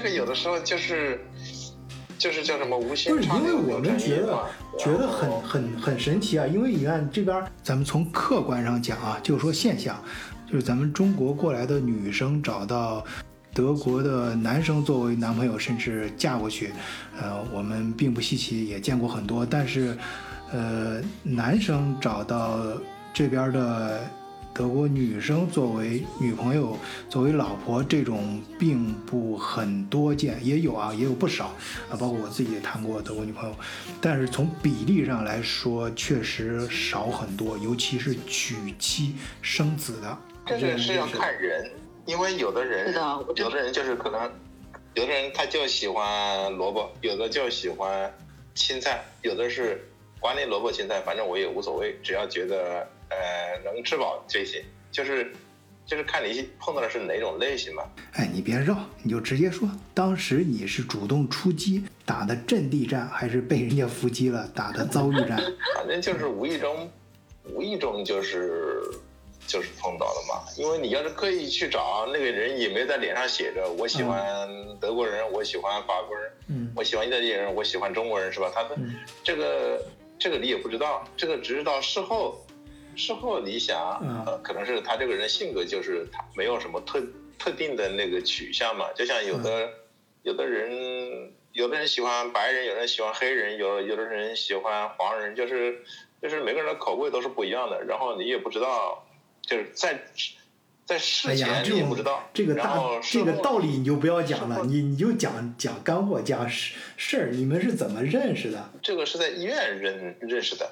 [0.00, 1.20] 个有的时候就是
[2.18, 4.44] 就是叫什么无不是，因为我们觉得，
[4.78, 10.00] 觉得很很很神奇啊，因为你看这边，咱们从客观上讲啊，就是说现象，
[10.46, 13.04] 就是咱们中国过来的女生找到
[13.52, 16.72] 德国的男生作为男朋友，甚至嫁过去，
[17.20, 19.44] 呃，我们并不稀奇，也见过很多。
[19.44, 19.96] 但是，
[20.52, 22.60] 呃，男生找到
[23.12, 24.00] 这边的
[24.54, 26.76] 德国女生作为女朋友、
[27.08, 31.46] 作为老婆，这种并不很多见，也有啊，也有不少
[31.90, 33.56] 啊，包括我自己也谈过德国女朋友，
[34.00, 40.18] 但是从比例上来说，确实少很多，尤其是娶妻生子的。
[40.46, 41.70] 这个是要看人，
[42.04, 42.94] 因为有的人
[43.36, 44.30] 有的人就是可能，
[44.94, 48.12] 有的人他就喜欢萝卜，有的就喜欢
[48.54, 49.82] 青菜，有的是
[50.20, 52.86] 管理萝卜青菜，反正我也无所谓，只要觉得
[53.20, 55.32] 呃能吃饱就行，就是
[55.84, 57.82] 就是看你碰到的是哪种类型嘛。
[58.12, 65.38] 哎，你别绕，你就直接说，当时你是主动出击打的阵地战，还是被人家伏击了打的遭遇战？
[65.76, 66.90] 反正就是无意中，
[67.50, 68.82] 无意中就是
[69.46, 70.48] 就是碰到了嘛。
[70.56, 74.48] 因为你要是刻意去找那个人，也没在脸上写着我喜欢
[74.80, 78.50] 德国人，我喜欢法国人，嗯我喜欢意大利人，我喜欢中国人，是吧？
[78.54, 78.94] 他的嗯
[79.24, 79.84] 这个
[80.18, 82.40] 这个你也不知道，这个只是到事后，
[82.96, 84.22] 事后你想，嗯。
[84.26, 87.02] 呃，可能是他这个人性格就是他没有什么特
[87.38, 89.68] 特定的那个取向嘛，就像有的、
[90.22, 95.82] 有的人，有的人喜欢白人，有人喜欢黑人，有有的人喜欢黄人，就是
[96.20, 99.04] 就是每个人的口味都是不一样的，然后你也不知道，
[99.42, 100.00] 就是在
[100.84, 108.70] 在哎事，前你也不知道，然这个大后事后这个道理你就不要讲了，你你就讲讲干货，讲事事儿，你们是怎么认识的？
[108.82, 110.70] 这个是在医院认认识的。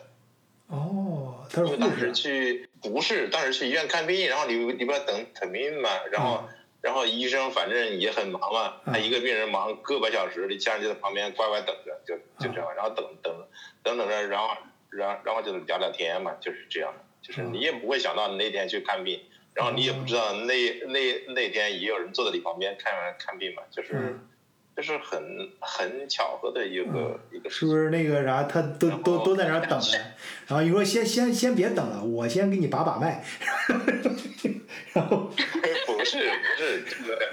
[0.69, 1.20] 哦，
[1.57, 6.49] 因为当时，去不是当时去医院看病，然后你你不要等等病嘛，然后、
[6.81, 8.93] 然后医生反正也很忙嘛，嗯。
[8.93, 13.35] 他一个病人忙个把小时，你家人就在旁边乖乖等着，就就这样，然后等等
[13.83, 14.57] 等等着，然后
[14.91, 17.53] 然后然后就聊聊天嘛，就是这样，就是嗯。
[17.53, 19.21] 你也不会想到那天去看病，
[19.55, 23.95] 然后你也不知道那那那天也有人坐在你旁边看看病嘛，就是。
[23.95, 24.27] 嗯
[24.81, 29.99] 就是很很巧合的一个、一个是不是那个啥，他都都都在那儿等着，
[30.47, 33.23] 然后你说先先先别等了，我先给你把把脉，
[34.95, 35.31] 然后
[35.87, 37.31] 不是不是这个，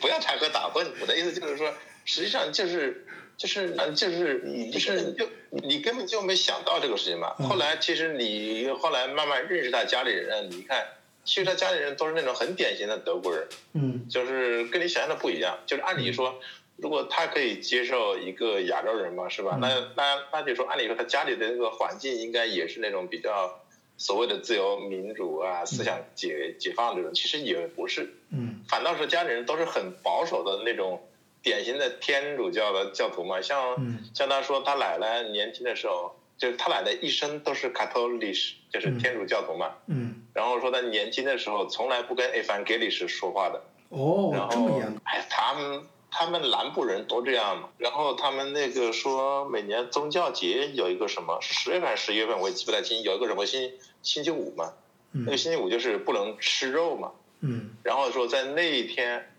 [0.00, 0.86] 不要插科打诨。
[1.02, 1.70] 我的意思就是说，
[2.06, 3.04] 实际上就是
[3.36, 7.34] 就是呃就是你就是就你根本就没想到这个事情嘛。
[7.38, 10.86] 嗯后来其实你后来慢慢认识他家里人，你看，
[11.24, 15.58] 其实他家里人都是那种很典型的德国人，嗯就是跟你想象的不一样。
[15.66, 16.40] 就是按理说，
[16.82, 19.52] 如果他可以接受一个亚洲人嘛，是吧？
[19.54, 19.60] 嗯。
[19.60, 23.60] 那那那就说，按理说他家里的那个环境应该也是那种比较
[23.96, 28.12] 所谓的自由民主啊、思想解解放这种，其实也不是。
[28.30, 28.60] 嗯。
[28.68, 31.00] 反倒是家里人都是很保守的那种
[31.42, 33.98] 典型的天主教的教徒嘛，像、嗯。
[34.14, 38.98] 像他说他奶奶年轻的时候，就是他奶奶一生都是 Catholic，就是嗯。
[38.98, 54.72] 天主教徒嘛，嗯，然后说他年轻的时候从来不跟 Evangelisch 说话的，哦，这么后严，哎，他们他们南部人都这样嘛，然后他们那个说每年宗教节有一个什么是十月份还是十一月份，我也记不太清，有一个什么星星期五嘛，
[55.12, 57.12] 那个嗯星期五就是不能吃肉嘛。
[57.40, 59.32] 嗯然后说在那一天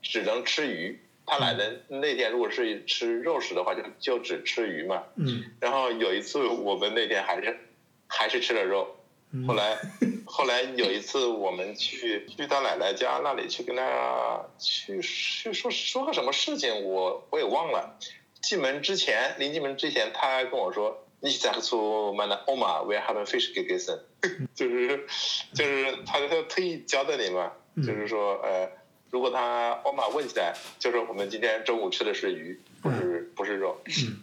[0.00, 0.98] 只能吃鱼。
[1.24, 5.04] 他奶奶那天如果是吃肉食的话，就就只吃鱼嘛。
[5.14, 7.60] 嗯然后有一次我们那天还是
[8.08, 8.96] 还是吃了肉。
[9.30, 9.78] 嗯，后来
[10.24, 17.98] 后来有一次我们去去他奶奶家那里去跟他去去说说个什么事情，我我也忘了。
[18.42, 24.00] 进门之前，临进门之前，他还跟我说：“你在出 meine Oma, wir haben Fisch gegessen。
[24.54, 25.06] ”就是
[25.54, 28.68] 就是他他特意交代你嘛，嗯就是说呃，
[29.10, 33.80] 如果他欧玛问起来，就是我们今天中午吃的是鱼，不是不是肉。
[33.86, 34.22] 嗯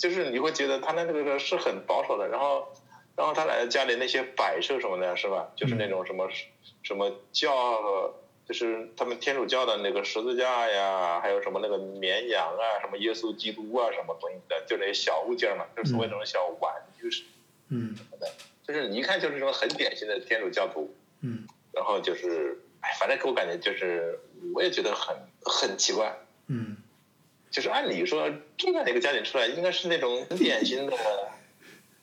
[0.00, 2.66] 就是你会觉得他那个是很保守的，然后，
[3.20, 5.52] 然后他来家里那些摆设什么的，是吧？
[5.54, 6.26] 就是那种什么、
[6.82, 8.14] 什么教，
[8.48, 17.22] 就是他们天主教的那个十字架呀，还有什么那个绵羊啊，什么耶稣基督啊，什么东西的，就那些小物件嘛，就是所谓那种小玩具什
[17.68, 17.94] 嗯。
[18.10, 18.26] 么的，
[18.66, 21.46] 就是你一看就是那种很典型的天主教徒，嗯。
[21.74, 24.18] 然后就是，哎，反正给我感觉就是，
[24.54, 25.14] 我也觉得很
[25.44, 26.16] 很奇怪。
[26.46, 26.78] 嗯。
[27.50, 30.96] 就是按理说这样一个家庭出来，应该是那种很典型的，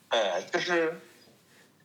[0.10, 1.00] 呃，就是，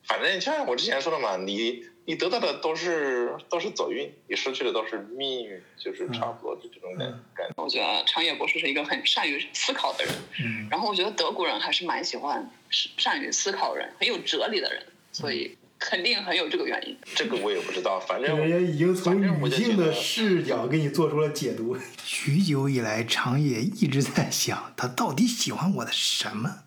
[0.05, 7.53] 反正就像我之前说的嘛，你你得到的都是都是走运，你失去的都是命运，就是差不多的这种感嗯感觉。
[7.63, 16.97] 我觉得长野博士是一个很善于思考的人，嗯然后我觉得德国人还是蛮喜欢善于思考的人，很有哲理的人，所以肯定很有这个原因。
[17.15, 21.77] 这个我也不知道，反正人家已经从反正我女性的视角给你做出了解读。
[22.03, 26.62] 许久以来，长野一直在想，他到底喜欢我的什么？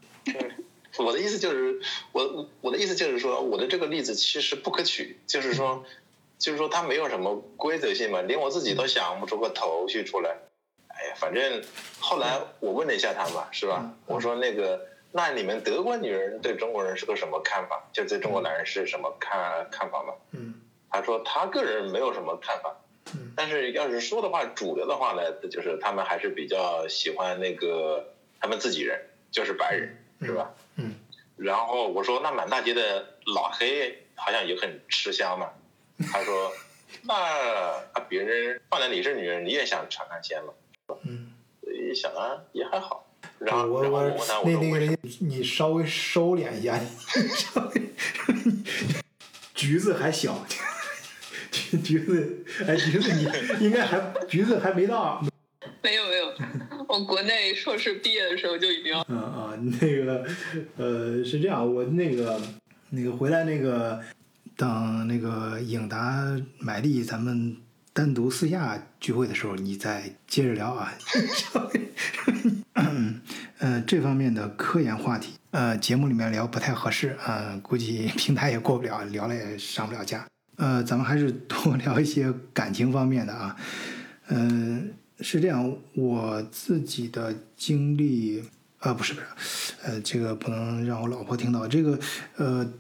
[0.99, 1.81] 我的意思就是，
[2.13, 5.85] 我我的意思就是说，我的这个例子其实不可取，就是说，
[6.39, 10.37] 就是说它没有什么规则性嘛，连我自己都想不出个头绪出来。
[10.89, 11.63] 哎呀，反正
[12.01, 13.93] 后来我问了一下他嘛，是吧？
[14.07, 17.89] 我说那个，那你们德国女人对中国人是个什么看法？
[17.93, 20.15] 就对中国男人是什么看看法嘛？
[20.33, 20.55] 嗯
[20.89, 22.75] 他说他个人没有什么看法，
[23.13, 28.99] 嗯但是要是说的话，主流的话呢，就是他们还是比较喜欢那个他们自己人，
[29.31, 30.55] 就是白人，是吧？
[30.57, 30.63] 嗯
[31.37, 35.49] 然后我说那满大街的老黑好像也很吃香嘛。
[36.13, 36.53] 他说
[37.03, 37.15] 那
[37.93, 40.53] 啊别人放在你是女人，你也想尝尝鲜嘛？
[41.05, 41.33] 嗯，
[41.63, 43.03] 所以想啊也还好。
[43.39, 44.79] 然后我我然后我问他我那那个？
[44.79, 47.83] 人，你稍微收敛一下，你稍微
[49.55, 50.47] 橘子还小，
[51.51, 55.23] 橘橘子哎橘子你应该还橘子还没到，
[55.83, 56.33] 没有没有，
[56.89, 59.17] 我国内硕士毕业的时候就已经嗯
[59.57, 60.27] 那个
[60.77, 62.41] 呃是这样，我那个
[62.91, 64.01] 那个回来那个
[64.57, 66.25] 等那个影达
[66.59, 67.57] 买力咱们
[67.93, 70.93] 单独私下聚会的时候，你再接着聊啊。
[72.75, 73.21] 嗯，
[73.87, 80.27] 这方面的科研话题，呃，节目里面聊不太合适啊、呃估计平台也过不了，聊了也上不了架。
[80.57, 83.57] 呃，咱们还是多聊一些感情方面的啊。
[84.29, 88.43] 嗯、是这样，我自己的经历，
[88.81, 91.67] 呃，不是不是，呃，这个不能让我老婆听到。
[91.67, 91.99] 这个，
[92.37, 92.73] 呃，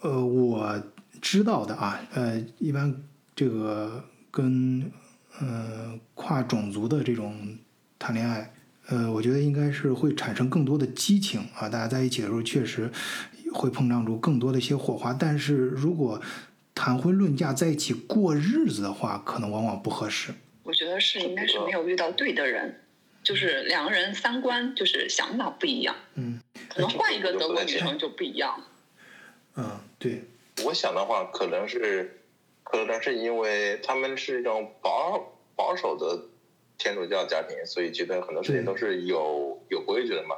[0.00, 0.82] 呃，我
[1.20, 2.94] 知道的啊，呃，一般
[3.36, 4.90] 这个跟
[5.38, 7.56] 呃跨种族的这种
[7.98, 8.52] 谈恋爱，
[8.88, 12.90] 呃，我觉得应该是会产生更多的激情啊，大家在一起的时候确实
[13.52, 15.12] 会碰撞出更多的一些火花。
[15.12, 16.20] 但是如果
[16.74, 20.32] 谈婚论嫁在一起过日子的话，可能往往不合适。
[20.64, 22.80] 我觉得是应该是没有遇到对的人，
[23.24, 28.62] 就是两个人三观就是想法不一样，嗯可能换一个德国女生就不一样。
[29.56, 30.22] 嗯，对，
[30.64, 32.20] 我想的话，可能是，
[32.62, 36.20] 可能是因为他们是一种保保守的
[36.76, 40.36] 天主教家庭，所以觉得很多事情都是有有规矩的嘛。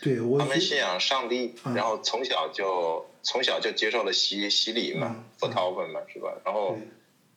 [0.00, 6.32] 对我他们信仰上帝，嗯然后从小就从小就接受了洗洗礼嘛嗯，佛陶粉嘛，是吧？
[6.44, 6.78] 然后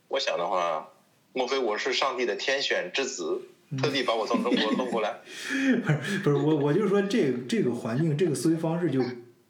[0.08, 0.90] 我想的话，
[1.34, 5.18] 莫非我是上帝的天选之子，嗯特地把我从中国弄过来？
[6.24, 9.04] 不是我，我就说这这个环境，这个思维方式就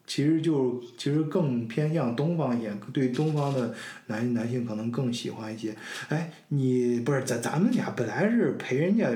[0.07, 3.75] 其实就其实更偏向东方一些，对东方的
[4.07, 5.75] 男男性可能更喜欢一些。
[6.07, 9.07] 哎，你不是咱咱们俩本来是陪人家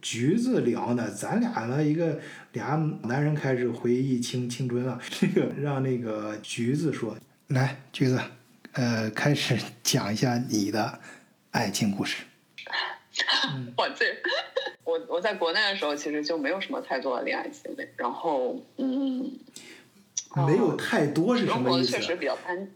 [0.00, 2.18] 橘子聊呢，咱俩呢一个
[2.54, 4.98] 俩男人开始回忆青青春了。
[5.08, 7.16] 这个让那个橘子说，
[7.48, 8.18] 来，橘子，
[8.72, 10.98] 呃，开始讲一下你的
[11.50, 12.24] 爱情故事。
[13.76, 14.16] 我这，
[14.84, 19.38] 我我在国内的时候其实就没有什么太多的恋爱经历，然后嗯，
[20.30, 22.00] 哦没有太多是什么意思确？
[22.00, 22.70] 实比较单，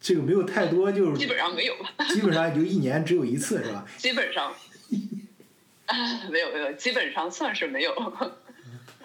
[0.00, 3.84] 这个没有太多 就是基本上没有吧，基本上也就一年只有一次是吧？
[3.98, 4.52] 基本上，
[5.86, 5.96] 啊，
[6.30, 7.92] 没有没有，基本上算是没有。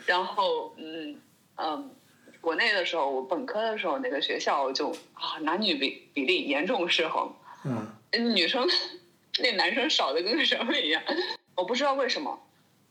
[0.05, 1.19] 然后嗯
[1.55, 1.89] 嗯，
[2.41, 7.33] 国内的时候，我本科的时候那个学校就啊男女比比例严重失衡，
[7.65, 8.67] 嗯女生
[9.39, 11.01] 那男生少的跟什么一样，
[11.55, 12.39] 我不知道为什么。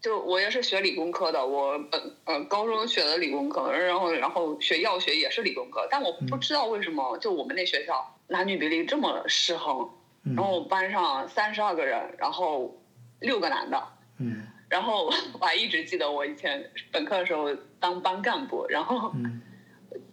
[0.00, 9.88] 就我也是学理工科的，我本呃高中学的理工科，然后然后学药学也是理工科，但我不知道为什么就我们那学校男女比例这么失衡，
[10.24, 10.34] 嗯。
[10.36, 12.78] 然后班上三十二个人，然后
[13.20, 13.82] 六个男的，
[14.18, 14.46] 嗯。
[14.68, 15.06] 然后
[15.40, 19.40] 我还一直记得我以前本科的时候当班干部，然后嗯。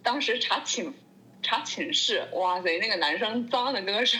[0.02, 0.94] 当时查寝
[1.42, 4.16] 查寝室，哇塞，那个男生脏的跟个什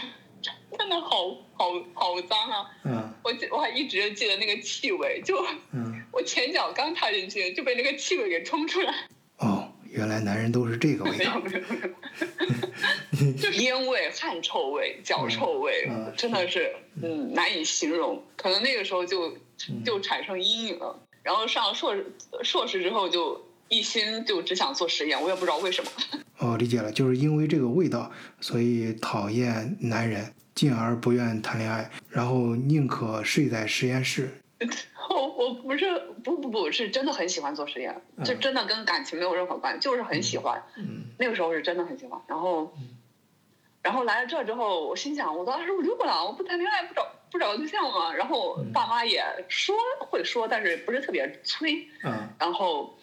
[0.73, 2.71] 么， 真的好好好脏啊！
[2.85, 5.37] 嗯我我还一直记得那个气味，就
[5.73, 8.93] 嗯，我前脚刚踏进去就被那个气味给冲出来，
[9.39, 11.41] 哦，原来男人都是这个味没有道。
[11.41, 18.23] 没有没有， 就是烟味、汗臭味、脚臭味，嗯嗯真的是嗯难以形容。
[18.37, 19.29] 可能那个时候就
[19.69, 22.13] 嗯就产生阴影了，然后上硕士
[22.43, 25.91] 硕士之后就一心就只想做实验，我也不知道为什么。
[26.43, 28.11] 哦，理解了，就是因为这个味道，
[28.41, 34.31] 所以讨厌男人，进而不愿谈恋爱，然后宁可睡在实验室。
[35.11, 40.63] 我我不是不不不是真的很喜欢做实验，嗯就真的跟感情没有任何关系，就是很喜欢。
[40.77, 42.73] 嗯那个时候是真的很喜欢，然后，
[43.83, 48.15] 然后来了这之后，我心想，我当时我六了，我不谈恋爱不找不找个对象吗。
[48.15, 51.89] 然后嗯爸妈也说会说，但是不是特别催。
[52.05, 52.97] 嗯然后，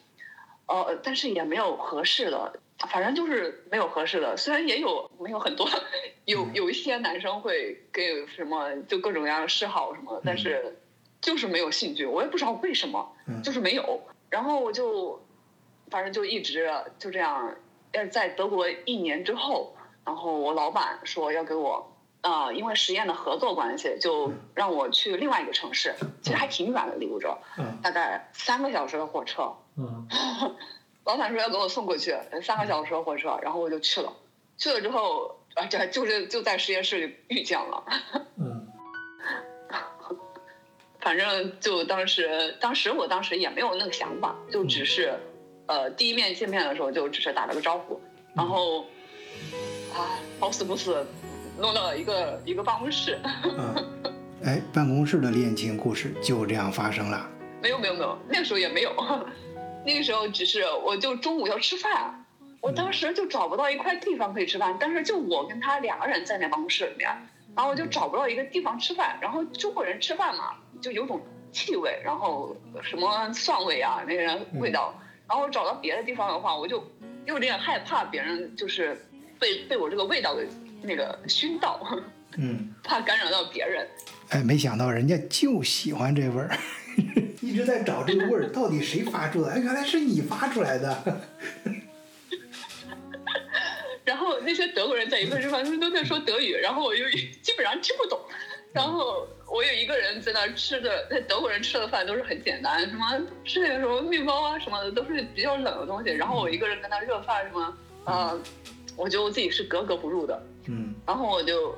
[0.67, 2.53] 呃，但是也没有合适的。
[2.87, 4.37] 反正就是没有合适的。
[4.37, 5.67] 虽然也有没有很多，
[6.25, 10.77] 有有一些男生会给什么就各种各样的示好什么的，但是
[11.19, 12.05] 就是没有兴趣。
[12.05, 14.01] 我也不知道为什么，嗯就是没有。
[14.29, 15.21] 然后我就
[15.89, 17.55] 反正就一直就这样。
[17.91, 19.75] 呃，在德国一年之后，
[20.05, 21.95] 然后我老板说要给我。
[22.21, 27.35] 呃，因为实验的合作关系，就让我去另外一个城市，其实还挺远的，离我这
[27.81, 29.51] 大概三个小时的火车。
[29.77, 30.05] 嗯
[31.09, 34.13] 老板说要给我送过去，三个小时的火车，然后我就去了。
[34.59, 37.83] 去了之后，啊，这就是就在实验室里遇见了。
[38.37, 38.67] 嗯
[41.01, 45.11] 反正就当时，当时我当时也没有那个想法，就只是，
[45.65, 47.99] 呃，第一面见面的时候就只是打了个招呼，
[48.35, 48.81] 然后，
[49.95, 51.03] 啊，好死不死，
[51.57, 53.17] 弄到了一个一个办公室。
[53.45, 53.73] 嗯，
[54.45, 57.27] 哎，办公室的恋情故事就这样发生了。
[57.63, 58.93] 没有没有没有，那个时候也没有，
[59.85, 62.25] 那个时候只是我就中午要吃饭，
[62.61, 67.09] 我当时就找不到一块地方可以吃饭，但是就我跟他两个人在那办公室里面，
[67.55, 71.21] 然后我就找不到一个地方吃饭，然后中国人吃饭嘛，就有种
[71.51, 74.93] 气味，然后什么蒜味啊那个味道，
[75.27, 76.85] 然后我找到别的地方的话，我就
[77.25, 79.05] 有点害怕别人就是
[79.39, 80.47] 被被我这个味道给
[80.81, 81.79] 那个熏到，
[82.37, 83.87] 嗯， 怕感染到别人。
[84.29, 86.55] 哎，没想到人家就喜欢这味儿，
[87.41, 89.53] 一直在找这个味儿，到底谁发出来？
[89.53, 91.03] 哎，原来是你发出来的。
[94.03, 97.03] 然后那些德国人在一块吃饭，他们都在说德语，然后我就
[97.41, 98.19] 基本上听不懂。
[98.71, 103.05] 然后我有一个人在那儿吃的，那德国人吃的饭都是很简单，什么
[103.43, 106.09] 吃点什么面包啊什么的，都是比较冷的东西。
[106.11, 108.39] 然后我一个人在那热饭什么，呃，
[108.95, 110.41] 我觉得我自己是格格不入的。
[110.67, 111.75] 嗯然后我就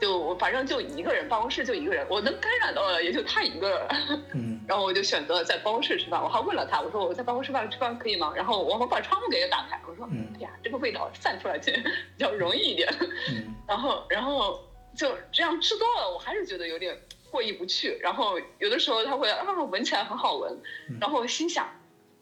[0.00, 3.88] 就我反正就一个人，办公室就一个人，我能感染到的也就他一个。
[4.34, 8.34] 嗯 然后我就选择在办公室吃饭，我还问了他，我说我在办公室饭吃饭可以吗？
[8.36, 11.70] 然后我我把窗户给他打开，我说，嗯哎呀，这个味道散出来去
[12.16, 12.86] 比较容易一点。
[13.30, 14.60] 嗯 然后然后
[14.94, 16.94] 就这样吃多了，我还是觉得有点
[17.30, 17.96] 过意不去。
[18.02, 20.60] 然后有的时候他会啊闻起来很好闻，
[21.00, 21.66] 然后我心想，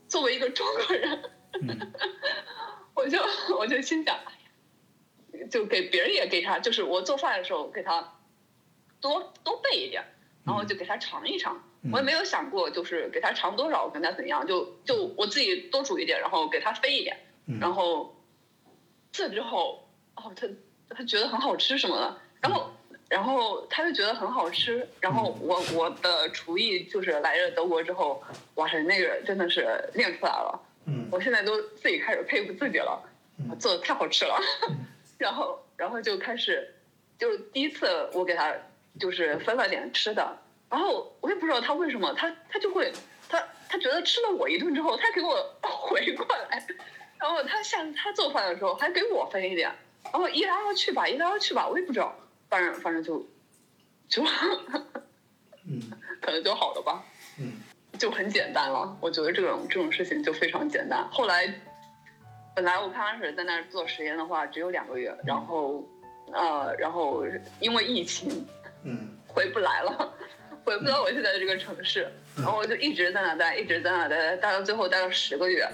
[0.07, 1.23] 作为一个中国人，
[1.63, 1.93] 嗯
[2.95, 3.19] 我就
[3.59, 4.17] 我就心想，
[5.51, 8.15] 就给别人也给他，就是我做饭的时候给他
[9.01, 10.05] 多多备一点，
[10.45, 11.63] 然后就给他尝一尝。
[11.93, 17.17] 我也没有想过就是给他尝多少，跟他怎样，就就我自己多煮一点，然后给他分一点，
[17.47, 18.17] 嗯然后
[19.13, 20.49] 这之后哦，他
[20.89, 22.73] 他觉得很好吃什么的，然后
[23.09, 28.21] 然后他就觉得很好吃，然后我我的厨艺就是来了德国之后，
[28.57, 30.61] 哇塞，那个真的是练出来了。
[30.87, 33.01] 嗯我现在都自己开始佩服自己了，
[33.39, 34.37] 嗯做的太好吃了。
[35.19, 36.75] 然后，然后就开始，
[37.19, 38.55] 就第一次我给他
[38.99, 40.39] 就是分了点吃的，
[40.71, 42.93] 然后我也不知道他为什么，他他就会，
[43.29, 46.67] 他他觉得吃了我一顿之后，他给我 回过来，
[47.19, 49.71] 然后他下次他做饭的时候还给我分一点，
[50.05, 52.15] 然后一来二去吧，一来二去吧，我也不知道，
[52.49, 53.27] 反正反正就
[54.09, 54.23] 就
[55.65, 55.83] 嗯
[56.21, 57.05] 可能就好了吧。
[57.39, 57.61] 嗯
[57.99, 58.95] 就很简单了。
[59.01, 61.09] 我觉得这种这种事情就非常简单。
[61.11, 61.47] 后来，
[62.57, 65.85] 本来我刚开始在那儿做实验的话，只有两个月，然后，
[66.33, 67.23] 呃，然后
[67.61, 68.45] 因为疫情
[68.83, 69.13] 嗯。
[69.37, 70.15] 回不来了，
[70.65, 75.69] 回不到我现在的这个城市，然后我就一直在那待，一直在那待，待到最后待了十个月。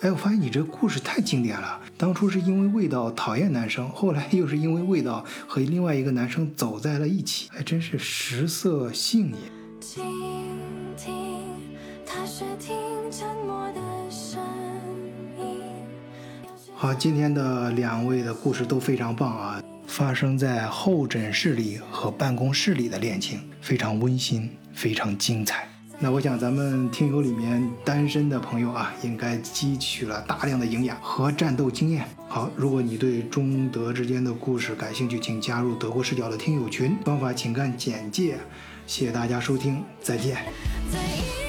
[0.00, 1.80] 哎，我发现你这故事太经典了。
[1.96, 9.38] 当初是因为味道讨厌男生，后来又是因为味道和另外一个男生走在了一起，还真是食色性也。
[16.74, 25.68] 好，今天的两位的故事都非常棒啊，发生在候诊室里和办公室里的恋情，非常温馨，非常精彩。
[26.00, 32.04] 那我想咱们听友里面单身的朋友啊，应该汲取了大量的营养和战斗经验。
[32.28, 38.38] 好，如果你对中德之间的故事感兴趣，请加入德国视角的听友群，方法请看简介。
[38.86, 40.36] 谢谢大家收听，再见。
[40.92, 41.47] 再